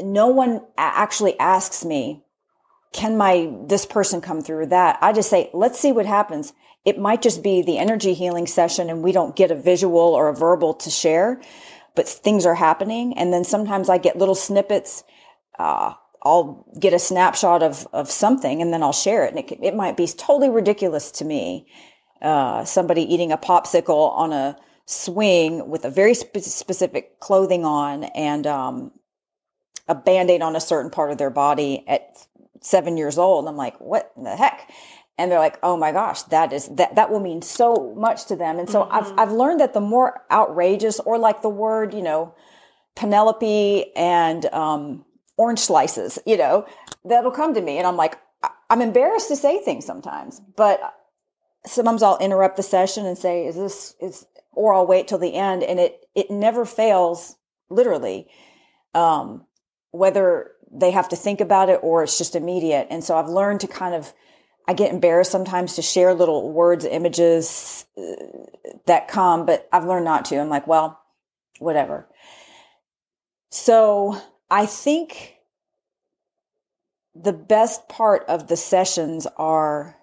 no 0.00 0.28
one 0.28 0.62
actually 0.78 1.38
asks 1.38 1.84
me, 1.84 2.24
can 2.92 3.18
my 3.18 3.52
this 3.66 3.84
person 3.84 4.20
come 4.20 4.40
through 4.40 4.66
that 4.66 4.98
i 5.02 5.12
just 5.12 5.28
say 5.28 5.50
let's 5.52 5.78
see 5.78 5.92
what 5.92 6.06
happens 6.06 6.52
it 6.84 6.98
might 6.98 7.20
just 7.20 7.42
be 7.42 7.60
the 7.60 7.76
energy 7.76 8.14
healing 8.14 8.46
session 8.46 8.88
and 8.88 9.02
we 9.02 9.12
don't 9.12 9.36
get 9.36 9.50
a 9.50 9.54
visual 9.54 9.98
or 9.98 10.28
a 10.28 10.34
verbal 10.34 10.72
to 10.72 10.88
share 10.88 11.40
but 11.98 12.08
things 12.08 12.46
are 12.46 12.54
happening 12.54 13.18
and 13.18 13.32
then 13.32 13.42
sometimes 13.42 13.88
i 13.88 13.98
get 13.98 14.16
little 14.16 14.36
snippets 14.36 15.02
uh, 15.58 15.92
i'll 16.22 16.64
get 16.78 16.92
a 16.92 16.98
snapshot 16.98 17.60
of 17.60 17.88
of 17.92 18.08
something 18.08 18.62
and 18.62 18.72
then 18.72 18.84
i'll 18.84 18.92
share 18.92 19.24
it 19.24 19.34
and 19.34 19.40
it, 19.40 19.58
it 19.60 19.74
might 19.74 19.96
be 19.96 20.06
totally 20.06 20.48
ridiculous 20.48 21.10
to 21.10 21.24
me 21.24 21.66
uh, 22.22 22.64
somebody 22.64 23.02
eating 23.02 23.32
a 23.32 23.36
popsicle 23.36 24.12
on 24.12 24.32
a 24.32 24.56
swing 24.86 25.68
with 25.68 25.84
a 25.84 25.90
very 25.90 26.14
spe- 26.14 26.38
specific 26.38 27.18
clothing 27.18 27.64
on 27.64 28.04
and 28.04 28.46
um, 28.46 28.92
a 29.88 29.94
band-aid 29.94 30.40
on 30.40 30.56
a 30.56 30.60
certain 30.60 30.90
part 30.90 31.10
of 31.10 31.18
their 31.18 31.30
body 31.30 31.84
at 31.88 32.16
seven 32.60 32.96
years 32.96 33.18
old. 33.18 33.46
I'm 33.46 33.56
like, 33.56 33.78
what 33.80 34.12
the 34.16 34.36
heck? 34.36 34.70
And 35.18 35.30
they're 35.30 35.40
like, 35.40 35.58
oh 35.62 35.76
my 35.76 35.90
gosh, 35.90 36.22
that 36.24 36.52
is 36.52 36.68
that 36.76 36.94
that 36.94 37.10
will 37.10 37.20
mean 37.20 37.42
so 37.42 37.92
much 37.96 38.26
to 38.26 38.36
them. 38.36 38.58
And 38.58 38.70
so 38.70 38.88
I've 38.90 39.12
I've 39.18 39.32
learned 39.32 39.60
that 39.60 39.74
the 39.74 39.80
more 39.80 40.22
outrageous 40.30 41.00
or 41.00 41.18
like 41.18 41.42
the 41.42 41.48
word, 41.48 41.92
you 41.92 42.02
know, 42.02 42.34
Penelope 42.94 43.96
and 43.96 44.46
um, 44.46 45.04
orange 45.36 45.58
slices, 45.58 46.18
you 46.24 46.36
know, 46.36 46.66
that'll 47.04 47.32
come 47.32 47.54
to 47.54 47.60
me. 47.60 47.78
And 47.78 47.86
I'm 47.86 47.96
like, 47.96 48.18
I'm 48.70 48.80
embarrassed 48.80 49.28
to 49.28 49.36
say 49.36 49.58
things 49.62 49.84
sometimes, 49.84 50.40
but 50.56 50.80
sometimes 51.66 52.02
I'll 52.02 52.18
interrupt 52.18 52.56
the 52.56 52.62
session 52.62 53.04
and 53.04 53.18
say, 53.18 53.46
is 53.46 53.56
this 53.56 53.94
is 54.00 54.26
or 54.52 54.74
I'll 54.74 54.86
wait 54.86 55.08
till 55.08 55.18
the 55.18 55.34
end 55.34 55.64
and 55.64 55.80
it 55.80 56.08
it 56.14 56.30
never 56.30 56.64
fails, 56.64 57.36
literally. 57.70 58.28
Um, 58.94 59.44
whether 59.90 60.52
they 60.70 60.90
have 60.90 61.08
to 61.08 61.16
think 61.16 61.40
about 61.40 61.68
it 61.68 61.80
or 61.82 62.02
it's 62.02 62.18
just 62.18 62.36
immediate. 62.36 62.86
And 62.90 63.02
so 63.02 63.16
I've 63.16 63.28
learned 63.28 63.60
to 63.60 63.66
kind 63.66 63.94
of, 63.94 64.12
I 64.68 64.74
get 64.74 64.92
embarrassed 64.92 65.32
sometimes 65.32 65.74
to 65.74 65.82
share 65.82 66.14
little 66.14 66.52
words, 66.52 66.84
images 66.84 67.86
uh, 67.96 68.02
that 68.86 69.08
come, 69.08 69.46
but 69.46 69.68
I've 69.72 69.86
learned 69.86 70.04
not 70.04 70.26
to. 70.26 70.38
I'm 70.38 70.48
like, 70.48 70.66
well, 70.66 71.00
whatever. 71.58 72.06
So 73.50 74.20
I 74.50 74.66
think 74.66 75.36
the 77.14 77.32
best 77.32 77.88
part 77.88 78.24
of 78.28 78.46
the 78.46 78.56
sessions 78.56 79.26
are 79.36 79.96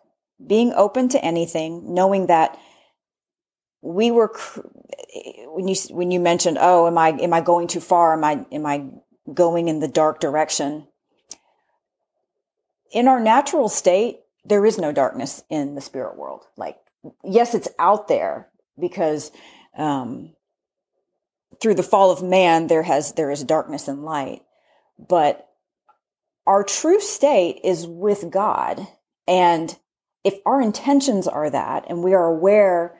being 0.45 0.73
open 0.73 1.09
to 1.09 1.23
anything, 1.23 1.93
knowing 1.93 2.27
that 2.27 2.59
we 3.81 4.11
were 4.11 4.35
when 5.53 5.67
you 5.67 5.75
when 5.91 6.11
you 6.11 6.19
mentioned, 6.19 6.57
oh, 6.59 6.87
am 6.87 6.97
I 6.97 7.09
am 7.09 7.33
I 7.33 7.39
going 7.39 7.67
too 7.67 7.79
far? 7.79 8.13
Am 8.13 8.23
I 8.23 8.45
am 8.51 8.65
I 8.65 8.83
going 9.33 9.67
in 9.67 9.79
the 9.79 9.87
dark 9.87 10.19
direction. 10.19 10.87
In 12.91 13.07
our 13.07 13.19
natural 13.19 13.69
state, 13.69 14.19
there 14.45 14.65
is 14.65 14.77
no 14.77 14.91
darkness 14.91 15.43
in 15.49 15.75
the 15.75 15.81
spirit 15.81 16.17
world. 16.17 16.45
Like, 16.55 16.77
yes, 17.23 17.53
it's 17.53 17.67
out 17.79 18.07
there 18.07 18.49
because 18.79 19.31
um, 19.77 20.33
through 21.61 21.75
the 21.75 21.83
fall 21.83 22.11
of 22.11 22.23
man, 22.23 22.67
there 22.67 22.83
has 22.83 23.13
there 23.13 23.31
is 23.31 23.43
darkness 23.43 23.87
and 23.87 24.03
light. 24.03 24.43
But 24.97 25.47
our 26.47 26.63
true 26.63 26.99
state 26.99 27.59
is 27.63 27.87
with 27.87 28.29
God. 28.29 28.87
And 29.27 29.75
if 30.23 30.35
our 30.45 30.61
intentions 30.61 31.27
are 31.27 31.49
that, 31.49 31.85
and 31.89 32.03
we 32.03 32.13
are 32.13 32.25
aware 32.25 32.99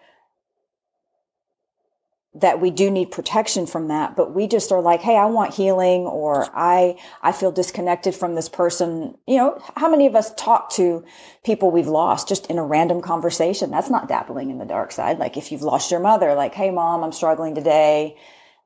that 2.36 2.60
we 2.60 2.70
do 2.70 2.92
need 2.92 3.12
protection 3.12 3.66
from 3.66 3.88
that 3.88 4.16
but 4.16 4.34
we 4.34 4.46
just 4.48 4.72
are 4.72 4.82
like 4.82 5.02
hey 5.02 5.16
i 5.16 5.26
want 5.26 5.54
healing 5.54 6.02
or 6.02 6.48
i 6.54 6.98
i 7.22 7.32
feel 7.32 7.52
disconnected 7.52 8.14
from 8.14 8.36
this 8.36 8.50
person. 8.50 9.18
You 9.28 9.38
know 9.38 9.62
how 9.76 9.90
many 9.90 10.06
of 10.06 10.16
us 10.16 10.34
talk 10.36 10.70
to 10.72 11.04
people 11.44 11.72
we've 11.72 11.88
lost 11.88 12.28
just 12.28 12.48
in 12.48 12.58
a 12.58 12.64
random 12.64 13.02
conversation? 13.02 13.72
That's 13.72 13.90
not 13.90 14.08
dabbling 14.08 14.50
in 14.50 14.58
the 14.58 14.66
dark 14.66 14.92
side. 14.92 15.20
Like 15.20 15.38
if 15.38 15.52
you've 15.52 15.62
lost 15.62 15.92
your 15.92 16.00
mother 16.00 16.34
like 16.36 16.54
hey 16.54 16.72
mom 16.72 17.04
i'm 17.04 17.12
struggling 17.12 17.56
today 17.56 18.16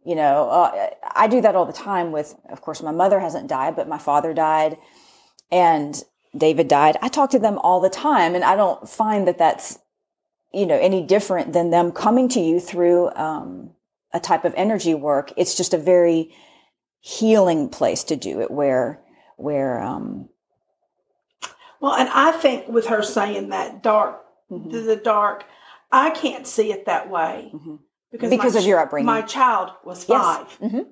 you 0.06 0.16
know 0.16 0.50
uh, 0.50 0.90
i 1.16 1.28
do 1.28 1.42
that 1.42 1.56
all 1.56 1.66
the 1.66 1.74
time 1.74 2.12
with 2.12 2.36
of 2.50 2.62
course 2.62 2.82
my 2.82 2.92
mother 2.92 3.20
hasn't 3.20 3.48
died 3.48 3.76
but 3.76 3.88
my 3.88 3.98
father 3.98 4.34
died 4.34 4.78
and 5.52 6.04
david 6.38 6.68
died. 6.68 6.98
I 7.02 7.10
talk 7.10 7.32
to 7.32 7.40
them 7.40 7.58
all 7.60 7.80
the 7.80 7.90
time 7.90 8.36
and 8.36 8.44
i 8.44 8.56
don't 8.56 8.88
find 8.88 9.28
that 9.28 9.38
that's 9.38 9.80
you 10.54 10.66
know 10.66 10.78
any 10.80 11.04
different 11.04 11.54
than 11.54 11.70
them 11.72 11.92
coming 11.92 12.28
to 12.30 12.40
you 12.40 12.60
through 12.60 13.12
um, 13.16 13.72
a 14.14 14.20
type 14.20 14.46
of 14.46 14.54
energy 14.58 14.94
work 14.94 15.32
it's 15.38 15.56
just 15.56 15.74
a 15.74 15.78
very 15.78 16.34
healing 17.02 17.70
place 17.70 18.04
to 18.06 18.16
do 18.16 18.42
it 18.42 18.52
where 18.52 19.00
where 19.38 19.82
um 19.82 20.30
Well, 21.80 21.94
and 21.96 22.10
I 22.10 22.32
think 22.34 22.68
with 22.68 22.88
her 22.88 23.02
saying 23.02 23.50
that 23.50 23.82
dark, 23.84 24.26
mhm, 24.52 24.72
the, 24.72 24.80
the 24.82 24.96
dark, 24.98 25.46
I 25.92 26.10
can't 26.10 26.46
see 26.46 26.72
it 26.74 26.86
that 26.88 27.10
way 27.10 27.52
mhm. 27.54 27.80
because 28.12 28.30
Because 28.30 28.54
my 28.56 28.60
of 28.60 28.66
your 28.68 28.80
upbringing. 28.80 29.06
My 29.06 29.22
child 29.22 29.72
was 29.86 30.08
Yes. 30.10 30.22
five. 30.22 30.60
Mhm. 30.60 30.88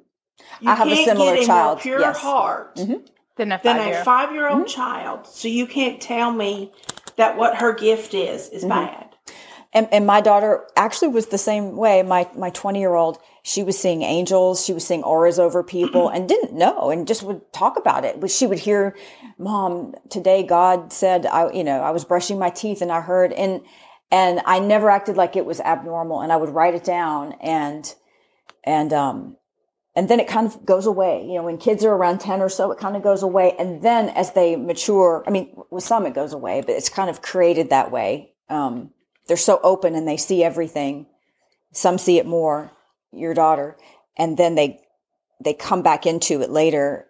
You 0.61 0.69
I 0.71 0.75
have 0.75 0.87
a 0.87 0.95
similar 1.05 1.35
get 1.35 1.43
a 1.43 1.47
child, 1.47 1.77
more 1.77 1.81
pure 1.81 1.99
yes. 1.99 2.19
heart 2.19 2.75
Mhm. 2.77 3.07
Then 3.35 3.51
a 3.51 3.59
than 3.61 3.77
five 3.77 3.81
a 3.87 3.89
year. 3.89 4.03
five-year-old 4.03 4.59
Mm-hmm. 4.61 4.67
child. 4.67 5.27
So 5.27 5.47
you 5.47 5.67
can't 5.67 6.01
tell 6.01 6.31
me 6.31 6.71
that 7.17 7.37
what 7.37 7.57
her 7.57 7.73
gift 7.73 8.13
is 8.13 8.49
is 8.49 8.63
Mhm. 8.63 8.69
bad. 8.69 9.06
And, 9.77 9.87
and 9.93 10.07
my 10.07 10.21
daughter 10.21 10.65
actually 10.75 11.09
was 11.09 11.27
the 11.27 11.37
same 11.37 11.77
way. 11.77 12.01
My 12.01 12.27
my 12.35 12.49
20 12.49 12.79
year 12.79 12.95
old 12.95 13.19
she 13.43 13.63
was 13.63 13.77
seeing 13.77 14.01
angels 14.01 14.65
she 14.65 14.73
was 14.73 14.85
seeing 14.85 15.03
auras 15.03 15.39
over 15.39 15.63
people 15.63 16.09
and 16.09 16.27
didn't 16.27 16.53
know 16.53 16.89
and 16.89 17.07
just 17.07 17.23
would 17.23 17.41
talk 17.53 17.77
about 17.77 18.03
it. 18.03 18.19
But 18.19 18.31
she 18.31 18.47
would 18.47 18.59
hear 18.59 18.95
mom 19.37 19.93
today 20.09 20.41
god 20.41 20.91
said 20.91 21.27
i 21.27 21.51
you 21.51 21.63
know 21.63 21.79
i 21.81 21.91
was 21.91 22.03
brushing 22.03 22.39
my 22.39 22.49
teeth 22.49 22.81
and 22.81 22.91
i 22.91 22.99
heard 22.99 23.31
and 23.33 23.61
and 24.11 24.41
i 24.45 24.57
never 24.57 24.89
acted 24.89 25.15
like 25.15 25.35
it 25.35 25.45
was 25.45 25.59
abnormal 25.59 26.21
and 26.21 26.31
i 26.31 26.35
would 26.35 26.49
write 26.49 26.73
it 26.73 26.83
down 26.83 27.33
and 27.33 27.93
and 28.63 28.91
um 28.93 29.37
and 29.95 30.09
then 30.09 30.19
it 30.19 30.27
kind 30.27 30.45
of 30.45 30.63
goes 30.63 30.85
away. 30.85 31.25
You 31.25 31.35
know 31.35 31.43
when 31.43 31.57
kids 31.57 31.83
are 31.85 31.93
around 31.93 32.19
10 32.19 32.41
or 32.41 32.49
so 32.49 32.71
it 32.71 32.79
kind 32.79 32.95
of 32.95 33.03
goes 33.03 33.23
away. 33.23 33.55
And 33.57 33.81
then 33.81 34.09
as 34.09 34.33
they 34.33 34.55
mature 34.55 35.23
i 35.27 35.29
mean 35.29 35.55
with 35.69 35.83
some 35.83 36.05
it 36.05 36.15
goes 36.15 36.33
away 36.33 36.61
but 36.61 36.71
it's 36.71 36.89
kind 36.89 37.09
of 37.09 37.21
created 37.21 37.69
that 37.69 37.91
way. 37.91 38.33
Um 38.49 38.91
they're 39.27 39.37
so 39.37 39.59
open 39.63 39.95
and 39.95 40.07
they 40.07 40.17
see 40.17 40.43
everything 40.43 41.05
some 41.73 41.97
see 41.97 42.17
it 42.17 42.25
more 42.25 42.71
your 43.11 43.33
daughter 43.33 43.75
and 44.17 44.37
then 44.37 44.55
they 44.55 44.79
they 45.43 45.53
come 45.53 45.81
back 45.83 46.05
into 46.05 46.41
it 46.41 46.49
later 46.49 47.07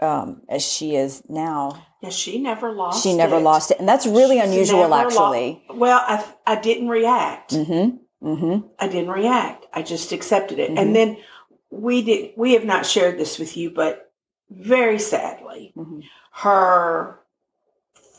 um 0.00 0.42
as 0.48 0.62
she 0.62 0.94
is 0.96 1.22
now 1.28 1.84
Yeah, 2.02 2.10
she 2.10 2.38
never 2.38 2.72
lost. 2.72 3.02
she 3.02 3.14
never 3.14 3.36
it. 3.36 3.40
lost 3.42 3.70
it 3.70 3.78
and 3.78 3.88
that's 3.88 4.06
really 4.06 4.36
She 4.36 4.42
unusual 4.46 4.80
never 4.88 4.90
lo- 4.90 4.96
actually 4.98 5.62
well, 5.70 6.00
I 6.06 6.24
I 6.46 6.56
didn't 6.60 6.88
react. 6.88 7.52
Mm-hmm. 7.52 8.26
Mm-hmm. 8.26 8.66
I 8.78 8.88
didn't 8.88 9.10
react. 9.10 9.66
I 9.72 9.82
just 9.82 10.12
accepted 10.12 10.58
it. 10.58 10.70
Mhm. 10.70 10.78
And 10.80 10.96
then 10.96 11.16
we 11.70 12.02
did 12.02 12.32
we 12.36 12.52
have 12.52 12.64
not 12.64 12.86
shared 12.86 13.18
this 13.18 13.38
with 13.38 13.56
you, 13.56 13.70
but 13.70 14.10
very 14.50 14.98
sadly, 14.98 15.72
mhm 15.76 16.02
her 16.32 17.20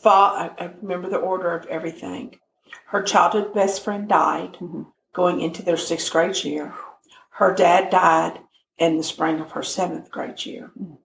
fa- 0.01 0.09
I, 0.09 0.51
I 0.57 0.71
remember 0.81 1.09
the 1.09 1.17
order 1.17 1.53
of 1.53 1.65
everything. 1.67 2.35
Her 2.87 3.01
childhood 3.01 3.53
best 3.53 3.83
friend 3.83 4.07
died 4.07 4.57
Mhm. 4.61 4.87
going 5.13 5.41
into 5.41 5.63
their 5.63 5.77
sixth 5.77 6.11
grade 6.11 6.43
year. 6.43 6.73
Her 7.31 7.53
dad 7.53 7.89
died 7.89 8.39
in 8.77 8.97
the 8.97 9.03
spring 9.03 9.39
of 9.39 9.51
her 9.51 9.63
seventh 9.63 10.11
grade 10.11 10.45
year. 10.45 10.71
Mhm. 10.79 10.97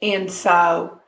And 0.00 0.30
so 0.30 1.00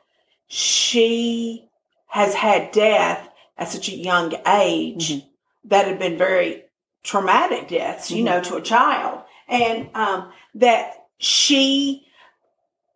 she 0.47 1.69
has 2.07 2.33
had 2.33 2.71
death 2.71 3.29
at 3.57 3.69
such 3.69 3.87
a 3.89 3.95
young 3.95 4.33
age 4.47 5.09
Mhm. 5.13 5.25
that 5.65 5.87
had 5.87 5.99
been 5.99 6.17
very 6.17 6.65
traumatic 7.03 7.67
deaths, 7.69 8.11
you 8.11 8.23
know, 8.23 8.41
to 8.41 8.55
a 8.57 8.61
child. 8.61 9.21
And 9.47 9.89
um, 9.95 10.31
that 10.55 11.05
she, 11.17 12.05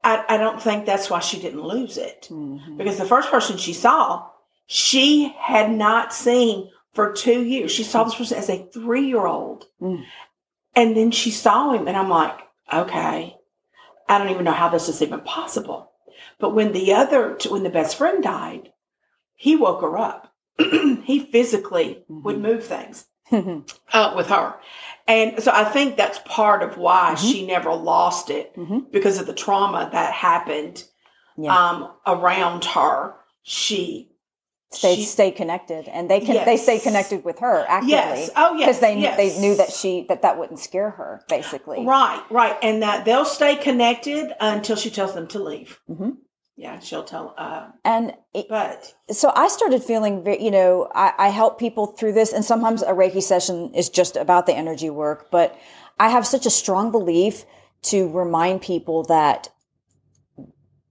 I, 0.03 0.23
I 0.29 0.37
don't 0.37 0.61
think 0.61 0.85
that's 0.85 1.09
why 1.09 1.19
she 1.19 1.39
didn't 1.39 1.63
lose 1.63 1.97
it. 1.97 2.27
mhm 2.29 2.77
Because 2.77 2.97
the 2.97 3.05
first 3.05 3.29
person 3.29 3.57
she 3.57 3.73
saw, 3.73 4.27
she 4.67 5.29
had 5.39 5.71
not 5.71 6.13
seen 6.13 6.69
for 6.95 7.11
two 7.11 7.43
years. 7.43 7.71
She 7.71 7.83
saw 7.83 8.03
this 8.03 8.15
person 8.15 8.37
as 8.37 8.49
a 8.49 8.65
three 8.73 9.05
year 9.07 9.25
old. 9.27 9.65
Mm. 9.81 10.03
And 10.75 10.97
then 10.97 11.11
she 11.11 11.29
saw 11.31 11.71
him, 11.73 11.87
and 11.87 11.95
I'm 11.95 12.09
like, 12.09 12.37
okay, 12.73 13.35
I 14.09 14.17
don't 14.17 14.29
even 14.29 14.43
know 14.45 14.51
how 14.51 14.69
this 14.69 14.89
is 14.89 15.01
even 15.01 15.21
possible. 15.21 15.91
But 16.39 16.53
when 16.55 16.71
the 16.73 16.93
other, 16.93 17.37
when 17.49 17.63
the 17.63 17.69
best 17.69 17.97
friend 17.97 18.23
died, 18.23 18.71
he 19.35 19.55
woke 19.55 19.81
her 19.81 19.97
up. 19.97 20.33
he 20.57 21.19
physically 21.31 22.03
would 22.07 22.37
Mhm. 22.37 22.41
move 22.41 22.65
things 22.65 23.07
Mhm. 23.31 23.69
uh, 23.93 24.13
with 24.15 24.27
her. 24.27 24.55
And 25.07 25.41
so 25.43 25.51
I 25.53 25.63
think 25.65 25.95
that's 25.97 26.19
part 26.25 26.63
of 26.63 26.77
why 26.77 27.13
Mhm. 27.13 27.31
she 27.31 27.45
never 27.45 27.73
lost 27.73 28.29
it 28.29 28.55
Mhm. 28.55 28.91
because 28.91 29.19
of 29.19 29.27
the 29.27 29.33
trauma 29.33 29.89
that 29.91 30.13
happened 30.13 30.83
Yeah. 31.37 31.53
um, 31.55 31.91
around 32.07 32.63
her. 32.65 33.15
She 33.43 34.09
stay 34.71 34.95
she- 34.95 35.03
stay 35.03 35.31
connected 35.31 35.87
and 35.87 36.09
they 36.09 36.19
can 36.19 36.43
they 36.45 36.57
stay 36.57 36.79
connected 36.79 37.23
with 37.23 37.39
her 37.39 37.65
actively 37.67 37.91
Yes. 37.91 38.29
Oh, 38.35 38.55
yes. 38.55 38.67
because 38.67 38.79
they 38.81 38.99
yes. 38.99 39.17
they 39.17 39.39
knew 39.39 39.55
that 39.55 39.71
she 39.71 40.05
that 40.09 40.21
that 40.23 40.37
wouldn't 40.37 40.59
scare 40.59 40.89
her 40.91 41.21
basically 41.29 41.85
Right, 41.85 42.21
right, 42.29 42.57
and 42.61 42.81
that 42.83 43.05
they'll 43.05 43.25
stay 43.25 43.55
connected 43.55 44.33
until 44.39 44.75
she 44.75 44.89
tells 44.89 45.13
them 45.13 45.27
to 45.29 45.39
leave. 45.39 45.79
Mhm. 45.89 46.17
Yeah, 46.57 46.79
she'll 46.79 47.03
tell. 47.03 47.33
Uh, 47.37 47.67
and 47.83 48.13
it, 48.33 48.47
but 48.47 48.93
so 49.11 49.31
I 49.35 49.49
started 49.49 49.83
feeling, 49.83 50.25
you 50.39 50.51
know, 50.51 50.87
I, 50.95 51.11
I 51.17 51.27
help 51.27 51.59
people 51.59 51.87
through 51.87 52.13
this, 52.13 52.31
and 52.31 52.45
sometimes 52.45 52.81
a 52.81 52.93
Reiki 52.93 53.21
session 53.21 53.73
is 53.73 53.89
just 53.89 54.15
about 54.15 54.45
the 54.45 54.53
energy 54.55 54.89
work, 54.89 55.29
but 55.31 55.57
I 55.99 56.07
have 56.09 56.25
such 56.25 56.45
a 56.45 56.49
strong 56.49 56.91
belief 56.91 57.43
to 57.83 58.09
remind 58.09 58.61
people 58.61 59.03
that 59.03 59.49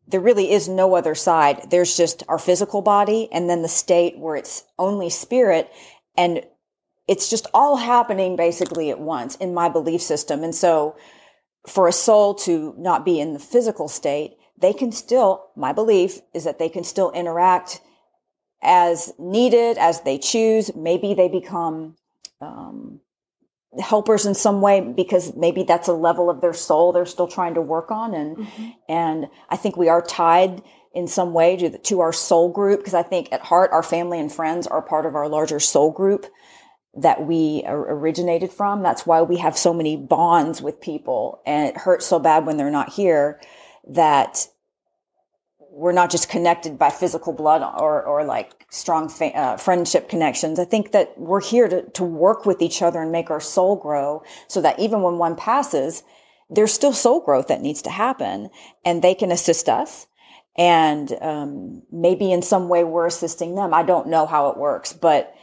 there 0.06 0.20
really 0.20 0.50
is 0.50 0.68
no 0.68 0.94
other 0.94 1.14
side. 1.14 1.70
There's 1.70 1.96
just 1.96 2.22
our 2.28 2.38
physical 2.38 2.82
body 2.82 3.28
and 3.32 3.48
then 3.48 3.62
the 3.62 3.68
state 3.68 4.18
where 4.18 4.36
it's 4.36 4.64
only 4.78 5.10
spirit. 5.10 5.70
And 6.16 6.44
it's 7.08 7.30
just 7.30 7.46
all 7.54 7.76
happening 7.76 8.36
basically 8.36 8.90
at 8.90 9.00
once 9.00 9.36
in 9.36 9.54
my 9.54 9.68
belief 9.68 10.02
system. 10.02 10.44
And 10.44 10.54
so 10.54 10.96
for 11.66 11.88
a 11.88 11.92
soul 11.92 12.34
to 12.34 12.74
not 12.76 13.04
be 13.04 13.18
in 13.20 13.32
the 13.32 13.38
physical 13.38 13.88
state, 13.88 14.36
they 14.58 14.72
can 14.72 14.92
still, 14.92 15.46
my 15.56 15.72
belief 15.72 16.20
is 16.32 16.44
that 16.44 16.58
they 16.58 16.68
can 16.68 16.84
still 16.84 17.10
interact 17.12 17.80
as 18.62 19.12
needed, 19.18 19.78
as 19.78 20.02
they 20.02 20.18
choose. 20.18 20.74
Maybe 20.74 21.14
they 21.14 21.28
become 21.28 21.96
um, 22.40 23.00
helpers 23.80 24.26
in 24.26 24.34
some 24.34 24.60
way 24.60 24.80
because 24.80 25.34
maybe 25.36 25.62
that's 25.62 25.88
a 25.88 25.92
level 25.92 26.30
of 26.30 26.40
their 26.40 26.52
soul 26.52 26.92
they're 26.92 27.06
still 27.06 27.28
trying 27.28 27.54
to 27.54 27.60
work 27.60 27.90
on. 27.90 28.14
And 28.14 28.36
mm-hmm. 28.36 28.70
and 28.88 29.26
I 29.48 29.56
think 29.56 29.76
we 29.76 29.88
are 29.88 30.02
tied 30.02 30.62
in 30.94 31.08
some 31.08 31.32
way 31.32 31.56
to, 31.56 31.68
the, 31.68 31.78
to 31.78 32.00
our 32.00 32.12
soul 32.12 32.50
group 32.50 32.80
because 32.80 32.94
I 32.94 33.02
think 33.02 33.32
at 33.32 33.40
heart 33.40 33.72
our 33.72 33.82
family 33.82 34.20
and 34.20 34.32
friends 34.32 34.66
are 34.66 34.80
part 34.80 35.06
of 35.06 35.14
our 35.14 35.28
larger 35.28 35.58
soul 35.58 35.90
group 35.90 36.26
that 36.96 37.26
we 37.26 37.64
originated 37.66 38.52
from. 38.52 38.82
That's 38.82 39.04
why 39.04 39.22
we 39.22 39.38
have 39.38 39.58
so 39.58 39.74
many 39.74 39.96
bonds 39.96 40.62
with 40.62 40.80
people, 40.80 41.42
and 41.44 41.68
it 41.68 41.76
hurts 41.76 42.06
so 42.06 42.20
bad 42.20 42.46
when 42.46 42.56
they're 42.56 42.70
not 42.70 42.92
here 42.92 43.40
that 43.88 44.46
we're 45.74 45.92
not 45.92 46.10
just 46.10 46.28
connected 46.28 46.78
by 46.78 46.88
physical 46.88 47.32
blood 47.32 47.62
or, 47.80 48.02
or 48.04 48.24
like 48.24 48.64
strong 48.70 49.08
fa- 49.08 49.36
uh, 49.36 49.56
friendship 49.56 50.08
connections. 50.08 50.58
I 50.60 50.64
think 50.64 50.92
that 50.92 51.18
we're 51.18 51.42
here 51.42 51.68
to, 51.68 51.82
to 51.90 52.04
work 52.04 52.46
with 52.46 52.62
each 52.62 52.80
other 52.80 53.02
and 53.02 53.10
make 53.10 53.30
our 53.30 53.40
soul 53.40 53.74
grow 53.74 54.22
so 54.46 54.60
that 54.60 54.78
even 54.78 55.02
when 55.02 55.18
one 55.18 55.34
passes, 55.34 56.04
there's 56.48 56.72
still 56.72 56.92
soul 56.92 57.20
growth 57.20 57.48
that 57.48 57.60
needs 57.60 57.82
to 57.82 57.90
happen 57.90 58.50
and 58.84 59.02
they 59.02 59.14
can 59.14 59.32
assist 59.32 59.68
us. 59.68 60.06
And 60.56 61.12
um, 61.20 61.82
maybe 61.90 62.30
in 62.30 62.42
some 62.42 62.68
way 62.68 62.84
we're 62.84 63.06
assisting 63.06 63.56
them. 63.56 63.74
I 63.74 63.82
don't 63.82 64.08
know 64.08 64.26
how 64.26 64.50
it 64.50 64.56
works, 64.56 64.92
but 64.92 65.34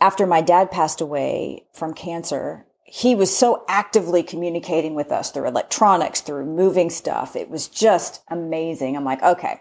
after 0.00 0.26
my 0.26 0.42
dad 0.42 0.70
passed 0.70 1.00
away 1.00 1.64
from 1.72 1.92
cancer, 1.92 2.65
he 2.86 3.14
was 3.16 3.36
so 3.36 3.64
actively 3.68 4.22
communicating 4.22 4.94
with 4.94 5.10
us 5.10 5.30
through 5.30 5.48
electronics, 5.48 6.20
through 6.20 6.46
moving 6.46 6.88
stuff. 6.88 7.34
It 7.34 7.50
was 7.50 7.66
just 7.66 8.22
amazing. 8.28 8.96
I'm 8.96 9.04
like, 9.04 9.22
okay, 9.22 9.60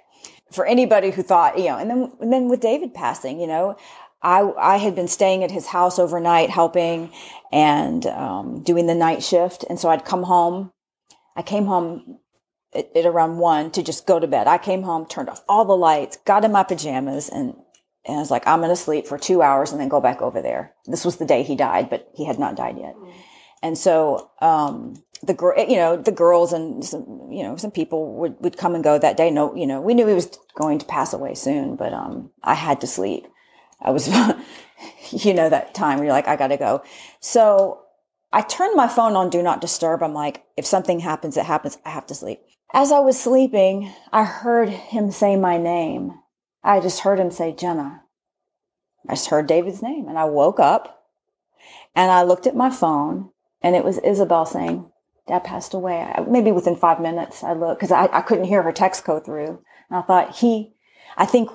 for 0.52 0.66
anybody 0.66 1.10
who 1.10 1.24
thought, 1.24 1.58
you 1.58 1.66
know, 1.66 1.78
and 1.78 1.90
then, 1.90 2.12
and 2.22 2.32
then 2.32 2.50
with 2.50 2.60
David 2.60 2.94
passing, 2.94 3.40
you 3.40 3.48
know, 3.48 3.78
I, 4.22 4.52
I 4.58 4.78
had 4.78 4.96
been 4.96 5.08
staying 5.08 5.44
at 5.44 5.52
his 5.52 5.68
house 5.68 5.98
overnight 5.98 6.50
helping 6.52 7.12
and 7.52 8.06
um, 8.06 8.64
doing 8.64 8.86
the 8.86 8.96
night 8.96 9.24
shift. 9.24 9.66
And 9.70 9.80
so 9.80 9.90
I'd 9.90 10.06
come 10.06 10.24
home. 10.24 10.72
I 11.36 11.42
came 11.42 11.66
home 11.66 12.20
at, 12.74 12.96
at 12.96 13.06
around 13.06 13.38
one 13.38 13.72
to 13.72 13.84
just 13.84 14.06
go 14.06 14.20
to 14.20 14.28
bed. 14.28 14.48
I 14.48 14.60
came 14.60 14.84
home, 14.84 15.08
turned 15.08 15.30
off 15.30 15.44
all 15.50 15.66
the 15.66 15.78
lights, 15.78 16.18
got 16.26 16.46
in 16.46 16.52
my 16.52 16.64
pajamas, 16.64 17.30
and 17.30 17.56
and 18.06 18.18
I 18.18 18.20
was 18.20 18.32
like, 18.32 18.46
I'm 18.48 18.60
going 18.60 18.70
to 18.70 18.76
sleep 18.76 19.08
for 19.08 19.18
two 19.18 19.42
hours 19.42 19.72
and 19.72 19.82
then 19.82 19.90
go 19.90 20.00
back 20.00 20.22
over 20.22 20.42
there. 20.42 20.74
This 20.86 21.04
was 21.04 21.18
the 21.18 21.26
day 21.26 21.44
he 21.44 21.56
died, 21.56 21.90
but 21.90 22.10
he 22.14 22.26
had 22.26 22.38
not 22.38 22.56
died 22.56 22.78
yet. 22.78 22.96
And 23.64 23.78
so, 23.78 24.30
um, 24.42 25.04
the 25.24 25.34
girl, 25.34 25.58
you 25.58 25.78
know, 25.78 25.98
the 25.98 26.12
girls 26.12 26.54
and 26.54 26.86
some, 26.86 27.30
you 27.32 27.42
know, 27.42 27.56
some 27.56 27.72
people 27.72 28.14
would, 28.16 28.36
would 28.42 28.58
come 28.58 28.76
and 28.76 28.84
go 28.84 29.00
that 29.00 29.18
day. 29.18 29.32
No, 29.32 29.56
you 29.56 29.66
know, 29.66 29.82
we 29.82 29.96
knew 29.96 30.06
he 30.06 30.14
was 30.14 30.38
going 30.56 30.78
to 30.78 30.86
pass 30.86 31.14
away 31.14 31.34
soon, 31.34 31.76
but, 31.76 31.94
um, 31.94 32.30
I 32.44 32.54
had 32.54 32.82
to 32.82 32.88
sleep. 32.88 33.26
I 33.82 33.90
was, 33.90 34.08
you 35.12 35.34
know, 35.34 35.50
that 35.50 35.74
time 35.74 35.98
where 35.98 36.06
you're 36.06 36.14
like, 36.14 36.28
I 36.28 36.36
got 36.36 36.50
to 36.50 36.58
go. 36.58 36.84
So 37.22 37.82
I 38.32 38.42
turned 38.42 38.76
my 38.76 38.88
phone 38.88 39.16
on 39.16 39.30
do 39.30 39.42
not 39.42 39.62
disturb. 39.62 40.04
I'm 40.04 40.14
like, 40.14 40.44
if 40.58 40.66
something 40.66 41.00
happens, 41.00 41.38
it 41.38 41.46
happens. 41.46 41.78
I 41.86 41.90
have 41.90 42.06
to 42.08 42.16
sleep. 42.16 42.42
As 42.74 42.92
I 42.92 43.00
was 43.00 43.20
sleeping, 43.20 43.92
I 44.12 44.26
heard 44.26 44.70
him 44.70 45.10
say 45.10 45.38
my 45.38 45.58
name. 45.58 46.14
I 46.66 46.80
just 46.80 47.02
heard 47.02 47.20
him 47.20 47.30
say 47.30 47.54
Jenna. 47.54 48.02
I 49.08 49.14
just 49.14 49.30
heard 49.30 49.46
David's 49.46 49.84
name 49.84 50.08
and 50.08 50.18
I 50.18 50.26
woke 50.26 50.60
up 50.60 51.06
and 51.96 52.12
I 52.12 52.24
looked 52.24 52.48
at 52.48 52.56
my 52.56 52.72
phone 52.72 53.30
and 53.62 53.76
it 53.76 53.86
was 53.86 54.00
Isabel 54.00 54.48
saying, 54.48 54.92
Dad 55.28 55.44
passed 55.44 55.76
away. 55.76 56.02
I, 56.02 56.22
maybe 56.28 56.52
within 56.52 56.76
five 56.76 57.00
minutes 57.00 57.44
I 57.44 57.54
looked 57.54 57.80
because 57.80 57.92
I, 57.92 58.10
I 58.12 58.22
couldn't 58.22 58.46
hear 58.46 58.64
her 58.64 58.72
text 58.72 59.06
go 59.06 59.20
through. 59.20 59.62
And 59.90 60.00
I 60.00 60.02
thought 60.02 60.36
he, 60.36 60.74
I 61.16 61.28
think 61.28 61.52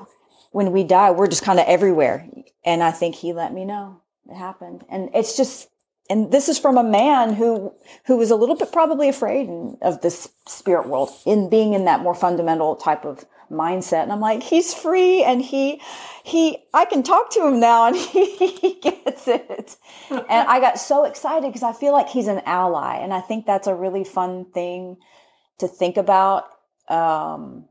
when 0.53 0.71
we 0.71 0.85
die, 0.85 1.11
we're 1.11 1.27
just 1.27 1.43
kind 1.43 1.59
of 1.59 1.67
everywhere. 1.67 2.29
And 2.65 2.81
I 2.81 2.93
think 2.93 3.17
he 3.17 3.33
let 3.33 3.53
me 3.53 3.65
know 3.65 4.01
it 4.31 4.37
happened. 4.37 4.85
And 4.89 5.11
it's 5.13 5.37
just, 5.37 5.69
and 6.09 6.31
this 6.31 6.49
is 6.49 6.59
from 6.59 6.79
a 6.79 6.85
man 6.85 7.35
who, 7.35 7.73
who 8.07 8.17
was 8.17 8.31
a 8.31 8.37
little 8.37 8.57
bit 8.57 8.73
probably 8.73 9.09
afraid 9.09 9.49
of 9.83 10.03
this 10.03 10.29
spirit 10.47 10.89
world 10.89 11.11
in 11.27 11.51
being 11.51 11.75
in 11.75 11.85
that 11.87 12.01
more 12.01 12.15
fundamental 12.15 12.77
type 12.77 13.05
of 13.05 13.25
mindset. 13.51 14.05
And 14.05 14.13
I'm 14.13 14.21
like, 14.21 14.43
he's 14.43 14.73
free 14.73 15.23
and 15.23 15.43
he, 15.43 15.81
he, 16.25 16.59
I 16.73 16.85
can 16.85 17.03
talk 17.03 17.31
to 17.33 17.47
him 17.47 17.61
now 17.61 17.87
and 17.89 17.97
he, 17.97 18.37
he 18.37 18.75
gets 18.81 19.29
it. 19.29 19.77
and 20.11 20.49
I 20.49 20.61
got 20.61 20.79
so 20.79 21.05
excited 21.05 21.49
because 21.49 21.63
I 21.63 21.73
feel 21.73 21.93
like 21.93 22.09
he's 22.09 22.29
an 22.29 22.43
ally. 22.47 22.97
And 22.97 23.13
I 23.13 23.21
think 23.21 23.47
that's 23.47 23.67
a 23.67 23.75
really 23.75 24.05
fun 24.05 24.47
thing 24.53 24.97
to 25.59 25.69
think 25.69 25.97
about. 25.97 26.45
Um, 26.89 27.67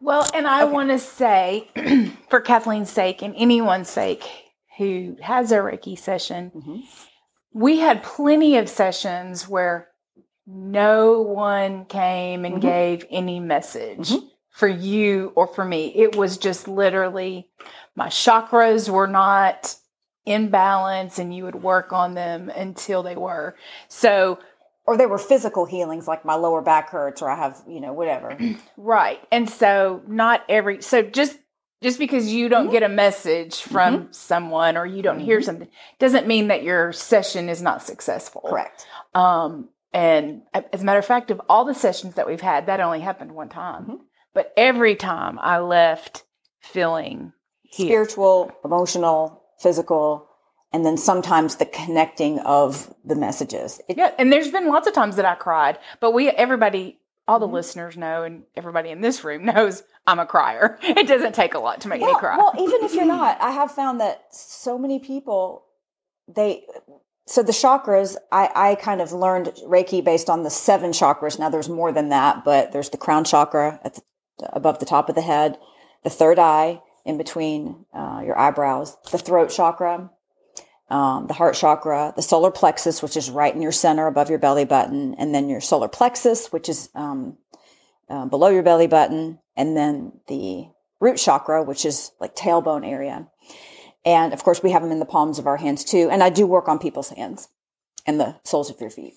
well, 0.00 0.28
and 0.34 0.46
I 0.46 0.64
okay. 0.64 0.72
want 0.72 0.90
to 0.90 0.98
say, 0.98 1.68
for 2.28 2.40
Kathleen's 2.40 2.90
sake 2.90 3.22
and 3.22 3.34
anyone's 3.36 3.88
sake 3.88 4.22
who 4.78 5.16
has 5.22 5.50
a 5.52 5.56
Reiki 5.56 5.98
session, 5.98 6.52
mm-hmm. 6.54 6.80
we 7.52 7.78
had 7.78 8.02
plenty 8.02 8.56
of 8.56 8.68
sessions 8.68 9.48
where 9.48 9.88
no 10.46 11.22
one 11.22 11.84
came 11.86 12.44
and 12.44 12.56
mm-hmm. 12.56 12.68
gave 12.68 13.06
any 13.10 13.40
message 13.40 14.10
mm-hmm. 14.10 14.26
for 14.50 14.68
you 14.68 15.32
or 15.34 15.46
for 15.46 15.64
me. 15.64 15.92
It 15.94 16.16
was 16.16 16.38
just 16.38 16.68
literally 16.68 17.48
my 17.96 18.08
chakras 18.08 18.88
were 18.88 19.06
not 19.06 19.76
in 20.26 20.48
balance 20.48 21.18
and 21.18 21.34
you 21.34 21.44
would 21.44 21.62
work 21.62 21.92
on 21.92 22.14
them 22.14 22.50
until 22.50 23.02
they 23.02 23.16
were. 23.16 23.56
So 23.88 24.38
or 24.86 24.96
they 24.96 25.06
were 25.06 25.18
physical 25.18 25.64
healings 25.64 26.06
like 26.06 26.24
my 26.24 26.34
lower 26.34 26.60
back 26.60 26.90
hurts 26.90 27.22
or 27.22 27.30
I 27.30 27.36
have, 27.36 27.62
you 27.66 27.80
know, 27.80 27.92
whatever. 27.92 28.36
right. 28.76 29.20
And 29.32 29.48
so 29.48 30.02
not 30.06 30.44
every 30.48 30.82
so 30.82 31.02
just 31.02 31.38
just 31.82 31.98
because 31.98 32.32
you 32.32 32.48
don't 32.48 32.64
mm-hmm. 32.64 32.72
get 32.72 32.82
a 32.82 32.88
message 32.88 33.60
from 33.60 33.94
mm-hmm. 33.94 34.12
someone 34.12 34.76
or 34.76 34.86
you 34.86 35.02
don't 35.02 35.20
hear 35.20 35.38
mm-hmm. 35.38 35.44
something 35.44 35.68
doesn't 35.98 36.26
mean 36.26 36.48
that 36.48 36.62
your 36.62 36.92
session 36.92 37.48
is 37.48 37.62
not 37.62 37.82
successful. 37.82 38.42
Correct. 38.46 38.86
Um 39.14 39.68
and 39.94 40.42
as 40.52 40.82
a 40.82 40.84
matter 40.84 40.98
of 40.98 41.06
fact, 41.06 41.30
of 41.30 41.40
all 41.48 41.64
the 41.64 41.74
sessions 41.74 42.16
that 42.16 42.26
we've 42.26 42.40
had, 42.40 42.66
that 42.66 42.80
only 42.80 43.00
happened 43.00 43.32
one 43.32 43.48
time. 43.48 43.82
Mm-hmm. 43.84 43.94
But 44.34 44.52
every 44.56 44.96
time 44.96 45.38
I 45.38 45.60
left 45.60 46.24
feeling 46.60 47.32
spiritual, 47.70 48.50
emotional, 48.64 49.44
physical, 49.60 50.28
and 50.72 50.84
then 50.84 50.96
sometimes 50.96 51.56
the 51.56 51.66
connecting 51.66 52.40
of 52.40 52.92
the 53.04 53.14
messages. 53.14 53.80
It, 53.88 53.96
yeah, 53.96 54.10
and 54.18 54.32
there's 54.32 54.50
been 54.50 54.66
lots 54.66 54.88
of 54.88 54.94
times 54.94 55.14
that 55.14 55.24
I 55.24 55.36
cried, 55.36 55.78
but 56.00 56.10
we 56.10 56.28
everybody 56.28 56.98
all 57.28 57.38
the 57.38 57.46
mm-hmm. 57.46 57.54
listeners 57.54 57.96
know 57.96 58.24
and 58.24 58.42
everybody 58.56 58.90
in 58.90 59.00
this 59.00 59.22
room 59.22 59.44
knows 59.54 59.84
I'm 60.08 60.18
a 60.18 60.26
crier. 60.26 60.76
It 60.82 61.06
doesn't 61.06 61.36
take 61.36 61.54
a 61.54 61.60
lot 61.60 61.82
to 61.82 61.88
make 61.88 62.00
me 62.00 62.14
cry. 62.16 62.36
Well, 62.36 62.52
even 62.58 62.82
if 62.82 62.94
you're 62.94 63.06
not, 63.06 63.40
I 63.40 63.52
have 63.52 63.70
found 63.70 64.00
that 64.00 64.24
so 64.34 64.76
many 64.76 64.98
people 64.98 65.64
they 66.26 66.64
so 67.26 67.42
the 67.42 67.52
chakras, 67.52 68.16
I, 68.30 68.50
I 68.54 68.74
kind 68.74 69.00
of 69.00 69.12
learned 69.12 69.52
Reiki 69.66 70.04
based 70.04 70.28
on 70.28 70.42
the 70.42 70.50
seven 70.50 70.90
chakras. 70.90 71.38
Now 71.38 71.48
there's 71.48 71.68
more 71.68 71.90
than 71.90 72.10
that, 72.10 72.44
but 72.44 72.72
there's 72.72 72.90
the 72.90 72.98
crown 72.98 73.24
chakra 73.24 73.80
at 73.82 73.94
the, 73.94 74.02
above 74.52 74.78
the 74.78 74.86
top 74.86 75.08
of 75.08 75.14
the 75.14 75.22
head, 75.22 75.58
the 76.02 76.10
third 76.10 76.38
eye 76.38 76.82
in 77.04 77.16
between 77.16 77.84
uh, 77.94 78.22
your 78.24 78.38
eyebrows, 78.38 78.96
the 79.10 79.18
throat 79.18 79.48
chakra, 79.48 80.10
um, 80.90 81.26
the 81.26 81.34
heart 81.34 81.54
chakra, 81.54 82.12
the 82.14 82.22
solar 82.22 82.50
plexus, 82.50 83.02
which 83.02 83.16
is 83.16 83.30
right 83.30 83.54
in 83.54 83.62
your 83.62 83.72
center 83.72 84.06
above 84.06 84.28
your 84.28 84.38
belly 84.38 84.66
button, 84.66 85.14
and 85.14 85.34
then 85.34 85.48
your 85.48 85.60
solar 85.60 85.88
plexus, 85.88 86.52
which 86.52 86.68
is 86.68 86.90
um, 86.94 87.38
uh, 88.10 88.26
below 88.26 88.48
your 88.48 88.62
belly 88.62 88.86
button, 88.86 89.38
and 89.56 89.76
then 89.76 90.12
the 90.28 90.66
root 91.00 91.16
chakra, 91.16 91.62
which 91.62 91.86
is 91.86 92.12
like 92.20 92.36
tailbone 92.36 92.86
area. 92.86 93.28
And 94.04 94.32
of 94.32 94.42
course, 94.44 94.62
we 94.62 94.70
have 94.70 94.82
them 94.82 94.92
in 94.92 94.98
the 94.98 95.06
palms 95.06 95.38
of 95.38 95.46
our 95.46 95.56
hands 95.56 95.84
too. 95.84 96.08
And 96.10 96.22
I 96.22 96.30
do 96.30 96.46
work 96.46 96.68
on 96.68 96.78
people's 96.78 97.10
hands 97.10 97.48
and 98.06 98.20
the 98.20 98.36
soles 98.44 98.70
of 98.70 98.80
your 98.80 98.90
feet. 98.90 99.14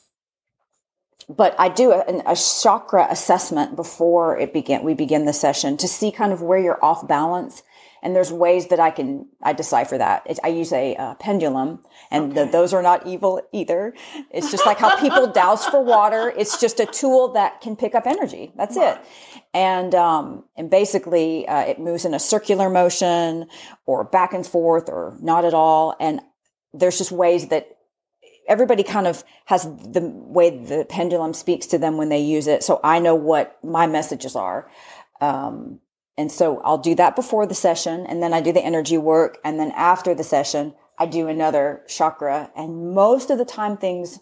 But 1.30 1.56
I 1.60 1.70
do 1.70 1.92
a, 1.92 2.04
a 2.26 2.36
chakra 2.36 3.08
assessment 3.10 3.76
before 3.76 4.38
it 4.38 4.54
begin. 4.54 4.84
We 4.84 4.94
begin 4.94 5.26
the 5.26 5.34
session 5.34 5.76
to 5.78 5.88
see 5.88 6.12
kind 6.12 6.32
of 6.32 6.42
where 6.42 6.60
you're 6.60 6.84
off 6.84 7.06
balance. 7.08 7.64
And 8.04 8.16
there's 8.16 8.32
ways 8.32 8.68
that 8.68 8.80
I 8.80 8.92
can 8.92 9.28
I 9.44 9.54
decipher 9.54 9.98
that. 9.98 10.24
It, 10.26 10.40
I 10.44 10.50
use 10.50 10.72
a 10.72 10.96
uh, 10.96 11.16
pendulum, 11.16 11.84
and 12.12 12.32
okay. 12.32 12.46
the, 12.46 12.52
those 12.52 12.74
are 12.74 12.82
not 12.82 13.06
evil 13.08 13.42
either. 13.52 13.94
It's 14.32 14.52
just 14.52 14.66
like 14.66 14.78
how 14.78 15.00
people 15.00 15.28
dowse 15.34 15.66
for 15.66 15.82
water. 15.82 16.34
It's 16.38 16.60
just 16.60 16.80
a 16.80 16.86
tool 16.86 17.34
that 17.34 17.62
can 17.62 17.76
pick 17.76 17.96
up 17.96 18.06
energy. 18.06 18.52
That's 18.56 18.78
right. 18.78 18.98
it 18.98 19.06
and 19.58 19.96
um, 19.96 20.44
and 20.56 20.70
basically 20.70 21.48
uh, 21.48 21.62
it 21.62 21.80
moves 21.80 22.06
in 22.06 22.14
a 22.14 22.20
circular 22.20 22.70
motion 22.70 23.48
or 23.88 24.04
back 24.04 24.34
and 24.34 24.46
forth 24.46 24.88
or 24.88 25.18
not 25.20 25.46
at 25.46 25.54
all 25.56 25.96
and 26.00 26.22
there's 26.74 27.00
just 27.00 27.12
ways 27.12 27.48
that 27.48 27.68
everybody 28.48 28.84
kind 28.84 29.08
of 29.08 29.24
has 29.46 29.64
the 29.64 30.02
way 30.14 30.52
the 30.52 30.86
pendulum 30.88 31.34
speaks 31.34 31.66
to 31.66 31.80
them 31.80 31.98
when 31.98 32.10
they 32.10 32.20
use 32.20 32.46
it 32.46 32.64
so 32.64 32.80
i 32.84 33.00
know 33.00 33.16
what 33.16 33.58
my 33.64 33.88
messages 33.88 34.36
are 34.36 34.70
um, 35.22 35.80
and 36.18 36.32
so 36.32 36.60
i'll 36.62 36.78
do 36.78 36.96
that 36.96 37.16
before 37.16 37.46
the 37.46 37.56
session 37.56 38.06
and 38.08 38.22
then 38.22 38.34
i 38.34 38.42
do 38.42 38.52
the 38.52 38.66
energy 38.66 38.98
work 38.98 39.38
and 39.44 39.60
then 39.60 39.72
after 39.72 40.14
the 40.14 40.24
session 40.24 40.74
i 40.98 41.06
do 41.06 41.28
another 41.28 41.82
chakra 41.88 42.50
and 42.56 42.94
most 42.94 43.30
of 43.30 43.38
the 43.38 43.46
time 43.46 43.78
things 43.78 44.20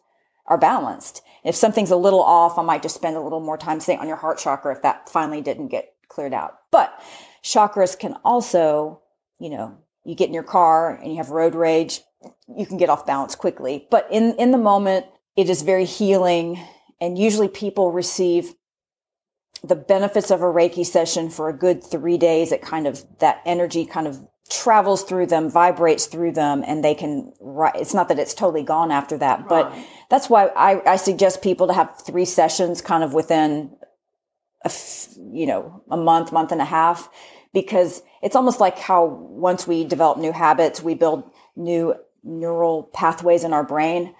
are 0.47 0.57
balanced. 0.57 1.21
If 1.43 1.55
something's 1.55 1.91
a 1.91 1.95
little 1.95 2.21
off, 2.21 2.57
I 2.57 2.63
might 2.63 2.81
just 2.81 2.95
spend 2.95 3.15
a 3.15 3.21
little 3.21 3.39
more 3.39 3.57
time 3.57 3.79
say 3.79 3.95
on 3.95 4.07
your 4.07 4.17
heart 4.17 4.37
chakra 4.37 4.73
if 4.73 4.81
that 4.83 5.09
finally 5.09 5.41
didn't 5.41 5.69
get 5.69 5.93
cleared 6.07 6.33
out. 6.33 6.59
But 6.71 6.99
chakras 7.43 7.97
can 7.97 8.15
also, 8.23 9.01
you 9.39 9.49
know, 9.49 9.77
you 10.03 10.15
get 10.15 10.27
in 10.27 10.33
your 10.33 10.43
car 10.43 10.95
and 10.95 11.11
you 11.11 11.17
have 11.17 11.29
road 11.29 11.55
rage, 11.55 12.01
you 12.55 12.65
can 12.65 12.77
get 12.77 12.89
off 12.89 13.05
balance 13.05 13.35
quickly. 13.35 13.87
But 13.89 14.07
in, 14.11 14.35
in 14.35 14.51
the 14.51 14.57
moment, 14.57 15.05
it 15.35 15.49
is 15.49 15.63
very 15.63 15.85
healing. 15.85 16.59
And 17.01 17.17
usually 17.17 17.47
people 17.47 17.91
receive 17.91 18.53
the 19.67 19.75
benefits 19.75 20.31
of 20.31 20.41
a 20.41 20.45
Reiki 20.45 20.85
session 20.85 21.29
for 21.29 21.49
a 21.49 21.53
good 21.53 21.83
three 21.83 22.17
days. 22.17 22.51
It 22.51 22.61
kind 22.61 22.87
of, 22.87 23.03
that 23.19 23.41
energy 23.45 23.85
kind 23.85 24.07
of 24.07 24.19
travels 24.49 25.03
through 25.03 25.25
them, 25.25 25.49
vibrates 25.49 26.05
through 26.05 26.31
them, 26.31 26.63
and 26.67 26.83
they 26.83 26.93
can, 26.93 27.33
it's 27.75 27.93
not 27.93 28.09
that 28.09 28.19
it's 28.19 28.33
totally 28.33 28.63
gone 28.63 28.91
after 28.91 29.17
that, 29.17 29.39
right. 29.39 29.49
but 29.49 29.73
that's 30.09 30.29
why 30.29 30.47
I, 30.47 30.91
I 30.91 30.95
suggest 30.97 31.41
people 31.41 31.67
to 31.67 31.73
have 31.73 31.99
three 32.05 32.25
sessions 32.25 32.81
kind 32.81 33.03
of 33.03 33.13
within 33.13 33.75
a, 34.63 34.71
you 35.17 35.47
know, 35.47 35.83
a 35.89 35.97
month, 35.97 36.31
month 36.31 36.51
and 36.51 36.61
a 36.61 36.65
half, 36.65 37.09
because 37.53 38.03
it's 38.21 38.35
almost 38.35 38.59
like 38.59 38.77
how 38.77 39.05
once 39.05 39.65
we 39.65 39.83
develop 39.83 40.19
new 40.19 40.31
habits, 40.31 40.81
we 40.81 40.93
build 40.93 41.23
new 41.55 41.95
neural 42.23 42.83
pathways 42.93 43.43
in 43.43 43.53
our 43.53 43.63
brain. 43.63 44.13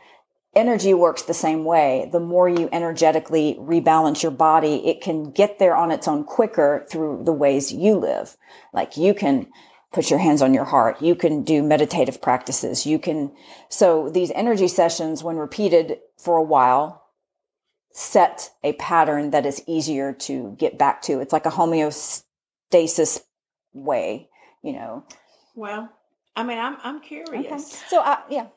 Energy 0.55 0.93
works 0.93 1.23
the 1.23 1.33
same 1.33 1.65
way. 1.65 2.07
The 2.13 2.19
more 2.19 2.47
you 2.47 2.69
energetically 2.71 3.57
rebalance 3.59 4.23
your 4.23 4.31
body, 4.31 4.87
it 4.87 5.01
can 5.01 5.31
get 5.31 5.59
there 5.59 5.75
on 5.75 5.91
its 5.91 6.07
own 6.07 6.23
quicker 6.23 6.85
through 6.89 7.23
the 7.25 7.33
ways 7.33 7.73
you 7.73 7.95
live. 7.95 8.37
Like 8.71 8.95
you 8.95 9.13
can 9.13 9.47
put 9.91 10.09
your 10.09 10.19
hands 10.19 10.41
on 10.41 10.53
your 10.53 10.63
heart. 10.63 11.01
You 11.01 11.13
can 11.13 11.43
do 11.43 11.61
meditative 11.61 12.21
practices. 12.21 12.85
You 12.85 12.99
can, 12.99 13.33
so 13.67 14.09
these 14.09 14.31
energy 14.31 14.69
sessions, 14.69 15.23
when 15.23 15.35
repeated 15.35 15.99
for 16.17 16.37
a 16.37 16.43
while, 16.43 17.03
set 17.91 18.51
a 18.63 18.73
pattern 18.73 19.31
that 19.31 19.45
is 19.45 19.61
easier 19.67 20.13
to 20.13 20.55
get 20.57 20.77
back 20.77 21.01
to. 21.03 21.19
It's 21.19 21.33
like 21.33 21.45
a 21.45 21.51
homeostasis 21.51 23.21
way, 23.73 24.29
you 24.61 24.71
know. 24.73 25.03
Well, 25.53 25.89
I 26.35 26.43
mean, 26.43 26.59
I'm 26.59 26.77
I'm 26.83 26.99
curious. 26.99 27.45
Okay. 27.45 27.57
So, 27.87 28.01
uh, 28.01 28.17
yeah. 28.29 28.47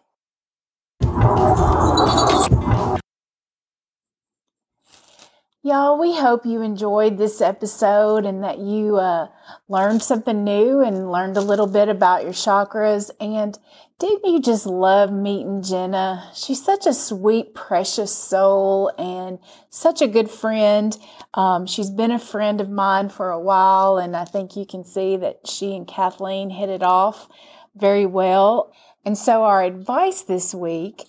Y'all, 5.64 5.98
we 5.98 6.14
hope 6.14 6.46
you 6.46 6.62
enjoyed 6.62 7.18
this 7.18 7.40
episode 7.40 8.24
and 8.24 8.44
that 8.44 8.60
you 8.60 8.96
uh, 8.96 9.26
learned 9.68 10.00
something 10.00 10.44
new 10.44 10.80
and 10.80 11.10
learned 11.10 11.36
a 11.36 11.40
little 11.40 11.66
bit 11.66 11.88
about 11.88 12.22
your 12.22 12.32
chakras. 12.32 13.10
And 13.18 13.58
didn't 13.98 14.32
you 14.32 14.40
just 14.40 14.66
love 14.66 15.12
meeting 15.12 15.64
Jenna? 15.64 16.30
She's 16.32 16.64
such 16.64 16.86
a 16.86 16.94
sweet, 16.94 17.56
precious 17.56 18.14
soul 18.14 18.92
and 18.96 19.40
such 19.68 20.00
a 20.00 20.06
good 20.06 20.30
friend. 20.30 20.96
Um, 21.34 21.66
she's 21.66 21.90
been 21.90 22.12
a 22.12 22.20
friend 22.20 22.60
of 22.60 22.70
mine 22.70 23.08
for 23.08 23.30
a 23.30 23.40
while, 23.40 23.98
and 23.98 24.14
I 24.16 24.26
think 24.26 24.54
you 24.54 24.64
can 24.64 24.84
see 24.84 25.16
that 25.16 25.48
she 25.48 25.74
and 25.74 25.88
Kathleen 25.88 26.50
hit 26.50 26.68
it 26.68 26.84
off 26.84 27.26
very 27.74 28.06
well. 28.06 28.72
And 29.04 29.18
so, 29.18 29.42
our 29.42 29.64
advice 29.64 30.22
this 30.22 30.54
week 30.54 31.02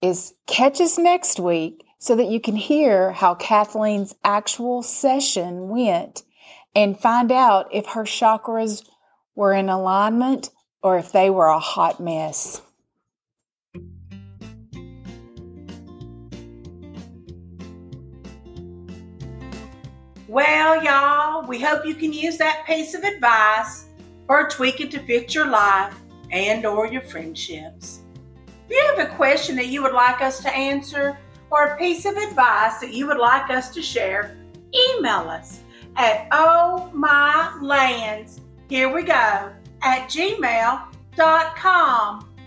is 0.00 0.34
catch 0.46 0.80
us 0.80 0.98
next 0.98 1.40
week 1.40 1.82
so 1.98 2.14
that 2.16 2.28
you 2.28 2.40
can 2.40 2.56
hear 2.56 3.12
how 3.12 3.34
Kathleen's 3.34 4.14
actual 4.24 4.82
session 4.82 5.68
went 5.68 6.22
and 6.74 6.98
find 6.98 7.32
out 7.32 7.68
if 7.72 7.86
her 7.86 8.04
chakras 8.04 8.84
were 9.34 9.52
in 9.52 9.68
alignment 9.68 10.50
or 10.82 10.96
if 10.96 11.12
they 11.12 11.28
were 11.28 11.46
a 11.46 11.58
hot 11.58 12.00
mess. 12.00 12.62
Well, 20.28 20.84
y'all, 20.84 21.48
we 21.48 21.58
hope 21.58 21.86
you 21.86 21.94
can 21.94 22.12
use 22.12 22.36
that 22.36 22.64
piece 22.66 22.94
of 22.94 23.02
advice 23.02 23.86
or 24.28 24.48
tweak 24.48 24.80
it 24.80 24.90
to 24.90 25.00
fit 25.00 25.34
your 25.34 25.46
life 25.46 25.94
and 26.30 26.66
or 26.66 26.86
your 26.86 27.00
friendships. 27.00 28.02
If 28.68 28.70
you 28.70 28.84
have 28.94 29.10
a 29.10 29.14
question 29.16 29.56
that 29.56 29.68
you 29.68 29.82
would 29.82 29.94
like 29.94 30.20
us 30.20 30.40
to 30.42 30.54
answer, 30.54 31.18
or 31.50 31.64
a 31.64 31.76
piece 31.76 32.04
of 32.04 32.16
advice 32.16 32.78
that 32.80 32.92
you 32.92 33.06
would 33.06 33.18
like 33.18 33.50
us 33.50 33.70
to 33.74 33.82
share, 33.82 34.36
email 34.74 35.28
us 35.28 35.60
at 35.96 36.28
oh 36.32 36.90
my 36.94 37.58
lands, 37.60 38.40
here 38.68 38.92
we 38.92 39.02
go, 39.02 39.52
at 39.82 40.08
gmail.com. 40.08 40.88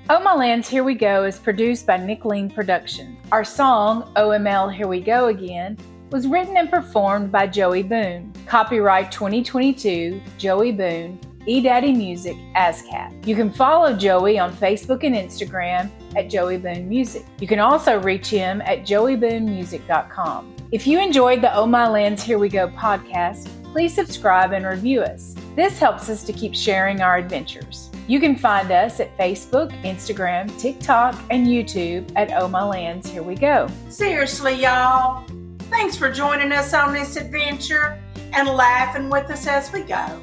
Oh 0.09 0.19
My 0.19 0.33
Lands 0.33 0.67
Here 0.67 0.83
We 0.83 0.95
Go 0.95 1.23
is 1.25 1.37
produced 1.37 1.85
by 1.85 1.95
Nick 1.97 2.25
Lean 2.25 2.49
Productions. 2.49 3.17
Our 3.31 3.43
song, 3.43 4.11
OML 4.15 4.73
Here 4.73 4.87
We 4.87 4.99
Go 4.99 5.27
Again, 5.27 5.77
was 6.11 6.27
written 6.27 6.57
and 6.57 6.69
performed 6.69 7.31
by 7.31 7.47
Joey 7.47 7.83
Boone. 7.83 8.33
Copyright 8.45 9.11
2022, 9.11 10.21
Joey 10.37 10.71
Boone, 10.71 11.19
eDaddy 11.47 11.95
Music, 11.95 12.37
ASCAP. 12.55 13.25
You 13.25 13.35
can 13.35 13.51
follow 13.51 13.95
Joey 13.95 14.37
on 14.39 14.53
Facebook 14.53 15.03
and 15.03 15.15
Instagram 15.15 15.89
at 16.15 16.29
Joey 16.29 16.57
Boone 16.57 16.87
Music. 16.87 17.25
You 17.39 17.47
can 17.47 17.59
also 17.59 17.99
reach 17.99 18.27
him 18.27 18.61
at 18.61 18.79
joeyboonemusic.com. 18.79 20.55
If 20.71 20.87
you 20.87 21.01
enjoyed 21.01 21.41
the 21.41 21.53
Oh 21.55 21.65
My 21.65 21.87
Lands 21.87 22.23
Here 22.23 22.37
We 22.37 22.49
Go 22.49 22.67
podcast, 22.69 23.49
please 23.71 23.93
subscribe 23.93 24.53
and 24.53 24.65
review 24.65 25.01
us. 25.01 25.35
This 25.55 25.77
helps 25.79 26.09
us 26.09 26.23
to 26.23 26.33
keep 26.33 26.55
sharing 26.55 27.01
our 27.01 27.17
adventures. 27.17 27.89
You 28.07 28.19
can 28.19 28.35
find 28.35 28.71
us 28.71 28.99
at 28.99 29.17
Facebook, 29.17 29.71
Instagram, 29.83 30.57
TikTok, 30.59 31.15
and 31.29 31.47
YouTube 31.47 32.11
at 32.15 32.31
Oh 32.33 32.47
My 32.47 32.63
Lands 32.63 33.09
Here 33.09 33.23
We 33.23 33.35
Go. 33.35 33.67
Seriously, 33.89 34.53
y'all, 34.53 35.25
thanks 35.69 35.95
for 35.95 36.11
joining 36.11 36.51
us 36.51 36.73
on 36.73 36.93
this 36.93 37.15
adventure 37.15 38.01
and 38.33 38.47
laughing 38.47 39.09
with 39.09 39.29
us 39.29 39.47
as 39.47 39.71
we 39.71 39.81
go. 39.81 40.21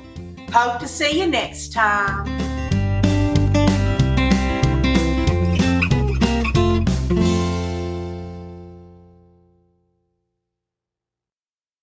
Hope 0.53 0.81
to 0.81 0.89
see 0.89 1.21
you 1.21 1.27
next 1.27 1.73
time. 1.73 2.48